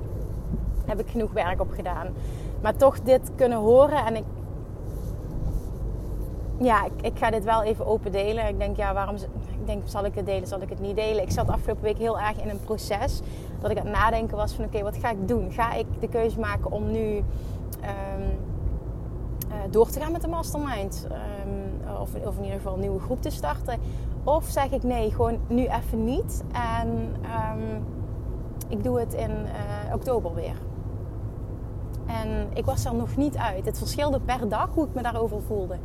Heb 0.87 1.01
ik 1.01 1.09
genoeg 1.09 1.33
werk 1.33 1.61
op 1.61 1.71
gedaan. 1.71 2.07
Maar 2.63 2.77
toch 2.77 3.01
dit 3.01 3.31
kunnen 3.35 3.59
horen 3.59 4.07
en 4.07 4.17
ik... 4.17 4.25
Ja, 6.63 6.85
ik, 6.85 6.93
ik 7.01 7.19
ga 7.19 7.31
dit 7.31 7.45
wel 7.45 7.63
even 7.63 7.87
open 7.87 8.13
delen. 8.13 8.49
Ik 8.49 8.59
denk, 8.59 8.77
ja, 8.77 8.95
waarom 8.95 9.15
ik 9.15 9.67
denk, 9.67 9.83
zal 9.85 10.05
ik 10.05 10.15
het 10.15 10.27
delen, 10.27 10.49
zal 10.49 10.61
ik 10.61 10.69
het 10.69 10.81
niet 10.81 10.97
delen? 10.97 11.23
Ik 11.23 11.31
zat 11.31 11.49
afgelopen 11.49 11.83
week 11.83 11.99
heel 11.99 12.21
erg 12.21 12.43
in 12.43 12.49
een 12.49 12.61
proces 12.61 13.21
dat 13.61 13.71
ik 13.71 13.79
aan 13.79 13.87
het 13.87 13.95
nadenken 13.95 14.37
was 14.37 14.53
van 14.53 14.65
oké, 14.65 14.83
wat 14.83 14.97
ga 14.97 15.11
ik 15.11 15.29
doen? 15.29 15.51
Ga 15.51 15.73
ik 15.73 15.87
de 16.01 16.09
keuze 16.09 16.41
maken 16.41 16.71
om 16.71 16.91
nu 16.91 17.17
um, 17.17 17.25
uh, 19.49 19.55
door 19.71 19.91
te 19.91 20.01
gaan 20.01 20.13
met 20.13 20.21
de 20.21 20.29
mastermind? 20.29 21.07
Um, 21.11 21.97
of, 22.01 22.15
of, 22.27 22.37
in 22.37 22.43
ieder 22.43 22.57
geval 22.57 22.75
een 22.75 22.81
nieuwe 22.81 23.01
groep 23.01 23.23
te 23.23 23.31
starten? 23.31 23.79
Of 24.25 24.45
zeg 24.45 24.71
ik 24.71 24.83
nee, 24.83 25.11
gewoon 25.11 25.39
nu 25.47 25.67
even 25.67 26.05
niet. 26.05 26.43
En 26.53 26.89
um, 26.89 27.85
ik 28.69 28.85
doe 28.85 29.01
het 29.01 29.15
in 29.15 29.31
uh, 29.31 29.95
oktober 29.95 30.35
weer. 30.35 30.57
En 32.07 32.49
ik 32.55 32.65
was 32.65 32.85
er 32.85 32.95
nog 32.95 33.17
niet 33.17 33.37
uit. 33.37 33.67
Het 33.67 33.79
verschilde 33.79 34.21
per 34.21 34.49
dag 34.49 34.69
hoe 34.75 34.87
ik 34.87 34.95
me 34.95 35.03
daarover 35.03 35.43
voelde. 35.43 35.77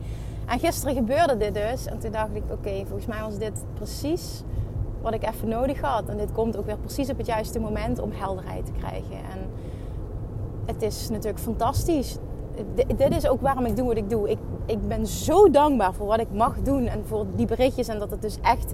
En 0.48 0.60
gisteren 0.60 0.96
gebeurde 0.96 1.38
dit 1.38 1.54
dus. 1.54 1.86
En 1.86 2.00
toen 2.00 2.12
dacht 2.12 2.36
ik, 2.36 2.44
oké, 2.52 2.86
volgens 2.86 3.06
mij 3.06 3.22
was 3.22 3.38
dit 3.38 3.66
precies 3.74 4.44
wat 5.02 5.14
ik 5.14 5.28
even 5.28 5.48
nodig 5.48 5.82
had. 5.82 6.10
En 6.10 6.18
dit 6.18 6.32
komt 6.32 6.58
ook 6.58 6.66
weer 6.66 6.78
precies 6.78 7.10
op 7.10 7.18
het 7.18 7.28
juiste 7.28 7.60
moment 7.60 8.00
om 8.00 8.12
helderheid 8.12 8.66
te 8.66 8.72
krijgen. 8.72 9.18
En 9.18 9.40
het 10.66 10.82
is 10.82 11.10
natuurlijk 11.10 11.40
fantastisch. 11.40 12.18
Dit 12.98 13.16
is 13.16 13.28
ook 13.28 13.42
waarom 13.42 13.66
ik 13.66 13.76
doe 13.76 13.88
wat 13.88 13.98
ik 13.98 14.10
doe. 14.10 14.30
Ik, 14.30 14.38
ik 14.66 14.88
ben 14.88 15.08
zo 15.08 15.50
dankbaar 15.50 15.94
voor 15.94 16.08
wat 16.08 16.20
ik 16.20 16.32
mag 16.32 16.62
doen 16.62 16.86
en 16.88 17.06
voor 17.06 17.26
die 17.36 17.46
berichtjes. 17.46 17.88
En 17.88 18.00
dat 18.00 18.12
het 18.12 18.22
dus 18.22 18.38
echt 18.42 18.74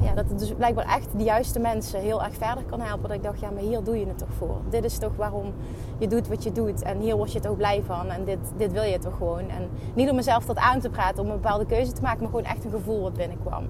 ja, 0.00 0.14
dat 0.14 0.28
het 0.28 0.38
dus 0.38 0.52
blijkbaar 0.52 0.84
echt 0.84 1.08
de 1.16 1.24
juiste 1.24 1.58
mensen 1.58 2.00
heel 2.00 2.22
erg 2.22 2.34
verder 2.34 2.64
kan 2.64 2.80
helpen. 2.80 3.08
Dat 3.08 3.16
ik 3.16 3.22
dacht, 3.22 3.40
ja, 3.40 3.50
maar 3.50 3.62
hier 3.62 3.82
doe 3.82 3.98
je 3.98 4.06
het 4.06 4.18
toch 4.18 4.32
voor. 4.38 4.56
Dit 4.68 4.84
is 4.84 4.98
toch 4.98 5.16
waarom 5.16 5.52
je 5.98 6.08
doet 6.08 6.28
wat 6.28 6.42
je 6.42 6.52
doet. 6.52 6.82
En 6.82 6.98
hier 6.98 7.16
word 7.16 7.32
je 7.32 7.40
toch 7.40 7.56
blij 7.56 7.82
van. 7.82 8.10
En 8.10 8.24
dit, 8.24 8.38
dit 8.56 8.72
wil 8.72 8.82
je 8.82 8.98
toch 8.98 9.16
gewoon. 9.16 9.48
En 9.48 9.68
niet 9.94 10.10
om 10.10 10.16
mezelf 10.16 10.44
dat 10.44 10.56
aan 10.56 10.80
te 10.80 10.90
praten, 10.90 11.22
om 11.22 11.30
een 11.30 11.40
bepaalde 11.40 11.66
keuze 11.66 11.92
te 11.92 12.02
maken, 12.02 12.20
maar 12.20 12.30
gewoon 12.30 12.44
echt 12.44 12.64
een 12.64 12.70
gevoel 12.70 13.02
wat 13.02 13.14
binnenkwam. 13.14 13.66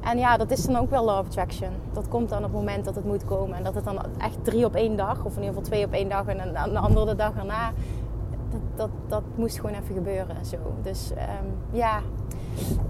En 0.00 0.18
ja, 0.18 0.36
dat 0.36 0.50
is 0.50 0.64
dan 0.64 0.76
ook 0.76 0.90
wel 0.90 1.04
love 1.04 1.26
attraction. 1.26 1.70
Dat 1.92 2.08
komt 2.08 2.28
dan 2.28 2.38
op 2.38 2.44
het 2.44 2.52
moment 2.52 2.84
dat 2.84 2.94
het 2.94 3.04
moet 3.04 3.24
komen. 3.24 3.56
En 3.56 3.64
dat 3.64 3.74
het 3.74 3.84
dan 3.84 3.98
echt 4.18 4.44
drie 4.44 4.64
op 4.64 4.74
één 4.74 4.96
dag, 4.96 5.24
of 5.24 5.36
in 5.36 5.42
ieder 5.42 5.48
geval 5.48 5.62
twee 5.62 5.84
op 5.84 5.92
één 5.92 6.08
dag 6.08 6.26
en 6.26 6.56
een, 6.56 6.76
andere 6.76 7.14
dag 7.14 7.36
erna. 7.36 7.72
Dat, 8.50 8.60
dat, 8.74 8.90
dat 9.06 9.22
moest 9.34 9.56
gewoon 9.56 9.74
even 9.74 9.94
gebeuren 9.94 10.36
en 10.36 10.46
zo. 10.46 10.56
Dus 10.82 11.10
um, 11.10 11.76
ja, 11.78 12.00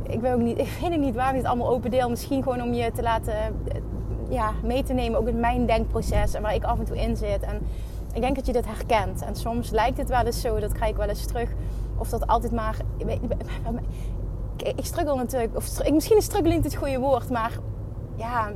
ik, 0.02 0.20
weet 0.20 0.32
ook 0.32 0.40
niet, 0.40 0.58
ik 0.58 0.78
weet 0.80 0.98
niet 0.98 1.14
waar 1.14 1.30
ik 1.30 1.36
het 1.36 1.46
allemaal 1.46 1.68
open 1.68 1.90
deel. 1.90 2.10
Misschien 2.10 2.42
gewoon 2.42 2.62
om 2.62 2.72
je 2.72 2.92
te 2.92 3.02
laten 3.02 3.34
eh, 3.34 3.50
ja, 4.28 4.52
mee 4.62 4.82
te 4.82 4.92
nemen, 4.92 5.18
ook 5.18 5.28
in 5.28 5.40
mijn 5.40 5.66
denkproces 5.66 6.34
en 6.34 6.42
waar 6.42 6.54
ik 6.54 6.64
af 6.64 6.78
en 6.78 6.84
toe 6.84 6.96
in 6.96 7.16
zit. 7.16 7.42
En 7.42 7.60
ik 8.14 8.20
denk 8.20 8.36
dat 8.36 8.46
je 8.46 8.52
dit 8.52 8.66
herkent. 8.66 9.22
En 9.22 9.36
soms 9.36 9.70
lijkt 9.70 9.98
het 9.98 10.08
wel 10.08 10.24
eens 10.24 10.40
zo, 10.40 10.60
dat 10.60 10.72
krijg 10.72 10.90
ik 10.90 10.96
wel 10.96 11.08
eens 11.08 11.26
terug. 11.26 11.50
Of 11.98 12.08
dat 12.08 12.26
altijd 12.26 12.52
maar. 12.52 12.76
Ik 14.56 14.84
struggle 14.84 15.14
natuurlijk, 15.14 15.56
of 15.56 15.90
misschien 15.92 16.16
is 16.16 16.24
struggle 16.24 16.52
niet 16.52 16.64
het 16.64 16.74
goede 16.74 16.98
woord, 16.98 17.30
maar 17.30 17.58
ja, 18.16 18.52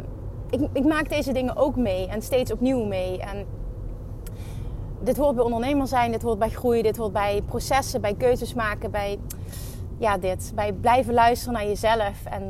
ik, 0.51 0.69
ik 0.73 0.85
maak 0.85 1.09
deze 1.09 1.33
dingen 1.33 1.57
ook 1.57 1.77
mee 1.77 2.09
en 2.09 2.23
steeds 2.23 2.53
opnieuw 2.53 2.85
mee. 2.85 3.21
En 3.21 3.47
dit 5.01 5.16
hoort 5.16 5.35
bij 5.35 5.45
ondernemer 5.45 5.87
zijn, 5.87 6.12
dit 6.12 6.23
hoort 6.23 6.38
bij 6.38 6.51
groei, 6.51 6.83
dit 6.83 6.97
hoort 6.97 7.12
bij 7.12 7.42
processen, 7.47 8.01
bij 8.01 8.14
keuzes 8.14 8.55
maken, 8.55 8.90
bij 8.90 9.19
ja, 9.99 10.19
dit. 10.19 10.53
Bij 10.55 10.73
blijven 10.73 11.15
luisteren 11.15 11.55
naar 11.55 11.67
jezelf. 11.67 12.25
En 12.25 12.43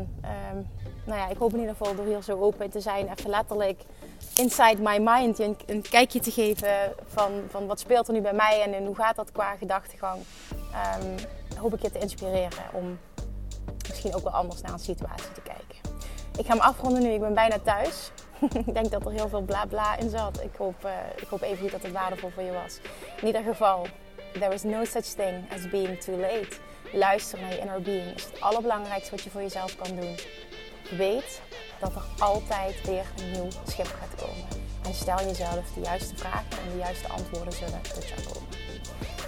um, 0.52 0.66
nou 1.04 1.20
ja, 1.20 1.28
ik 1.28 1.36
hoop 1.36 1.52
in 1.52 1.60
ieder 1.60 1.74
geval 1.76 1.94
door 1.94 2.06
hier 2.06 2.22
zo 2.22 2.40
open 2.40 2.70
te 2.70 2.80
zijn, 2.80 3.08
even 3.08 3.30
letterlijk 3.30 3.82
inside 4.34 4.82
my 4.82 4.98
mind 5.00 5.38
een, 5.38 5.56
een 5.66 5.82
kijkje 5.82 6.20
te 6.20 6.30
geven 6.30 6.94
van, 7.06 7.30
van 7.48 7.66
wat 7.66 7.80
speelt 7.80 8.08
er 8.08 8.14
nu 8.14 8.20
bij 8.20 8.32
mij 8.32 8.62
en, 8.62 8.74
en 8.74 8.86
hoe 8.86 8.94
gaat 8.94 9.16
dat 9.16 9.32
qua 9.32 9.56
gedachtegang. 9.56 10.22
Um, 11.02 11.14
hoop 11.58 11.74
ik 11.74 11.82
je 11.82 11.90
te 11.90 11.98
inspireren 11.98 12.64
om 12.72 12.98
misschien 13.88 14.14
ook 14.14 14.22
wel 14.22 14.32
anders 14.32 14.60
naar 14.60 14.72
een 14.72 14.78
situatie 14.78 15.32
te 15.32 15.40
kijken. 15.40 15.94
Ik 16.38 16.46
ga 16.46 16.52
hem 16.52 16.60
afronden 16.60 17.02
nu, 17.02 17.08
ik 17.08 17.20
ben 17.20 17.34
bijna 17.34 17.58
thuis. 17.58 18.10
ik 18.66 18.74
denk 18.74 18.90
dat 18.90 19.06
er 19.06 19.12
heel 19.12 19.28
veel 19.28 19.42
bla 19.42 19.64
bla 19.66 19.96
in 19.96 20.10
zat. 20.10 20.42
Ik 20.42 20.56
hoop, 20.58 20.84
uh, 20.84 20.90
ik 21.16 21.28
hoop 21.28 21.42
even 21.42 21.58
goed 21.58 21.70
dat 21.70 21.82
het 21.82 21.92
waardevol 21.92 22.30
voor 22.30 22.42
je 22.42 22.52
was. 22.52 22.80
In 23.20 23.26
ieder 23.26 23.42
geval, 23.42 23.86
there 24.32 24.54
is 24.54 24.62
no 24.62 24.84
such 24.84 25.04
thing 25.04 25.52
as 25.52 25.68
being 25.68 26.00
too 26.00 26.16
late 26.16 26.48
luisteren 26.92 27.44
naar 27.44 27.54
je 27.54 27.60
inner 27.60 27.82
being 27.82 28.14
is 28.14 28.24
het 28.24 28.40
allerbelangrijkste 28.40 29.10
wat 29.10 29.22
je 29.22 29.30
voor 29.30 29.42
jezelf 29.42 29.76
kan 29.76 29.96
doen. 29.96 30.14
Weet 30.90 31.40
dat 31.80 31.94
er 31.94 32.02
altijd 32.18 32.86
weer 32.86 33.04
een 33.18 33.30
nieuw 33.30 33.48
schip 33.66 33.86
gaat 34.00 34.26
komen. 34.26 34.46
En 34.84 34.94
stel 34.94 35.18
jezelf 35.18 35.72
de 35.74 35.80
juiste 35.80 36.16
vragen 36.16 36.46
en 36.50 36.72
de 36.72 36.78
juiste 36.78 37.08
antwoorden 37.08 37.52
zullen 37.52 37.80
tot 37.94 38.08
jou 38.08 38.20
komen. 38.22 38.48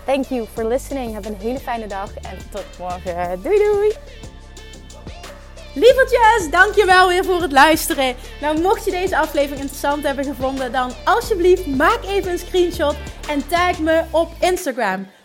Thank 0.05 0.25
you 0.25 0.47
for 0.53 0.65
listening. 0.65 1.15
Heb 1.15 1.25
een 1.25 1.37
hele 1.37 1.59
fijne 1.59 1.87
dag 1.87 2.15
en 2.15 2.39
tot 2.51 2.79
morgen. 2.79 3.43
Doei 3.43 3.59
doei! 3.59 3.97
Lievertjes, 5.75 6.51
dankjewel 6.51 7.09
weer 7.09 7.25
voor 7.25 7.41
het 7.41 7.53
luisteren. 7.53 8.17
Nou, 8.41 8.61
mocht 8.61 8.85
je 8.85 8.91
deze 8.91 9.19
aflevering 9.19 9.61
interessant 9.61 10.03
hebben 10.03 10.25
gevonden, 10.25 10.73
dan 10.73 10.93
alsjeblieft 11.05 11.67
maak 11.67 12.05
even 12.05 12.31
een 12.31 12.39
screenshot 12.39 12.97
en 13.29 13.49
tag 13.49 13.79
me 13.79 14.03
op 14.11 14.33
Instagram 14.41 15.07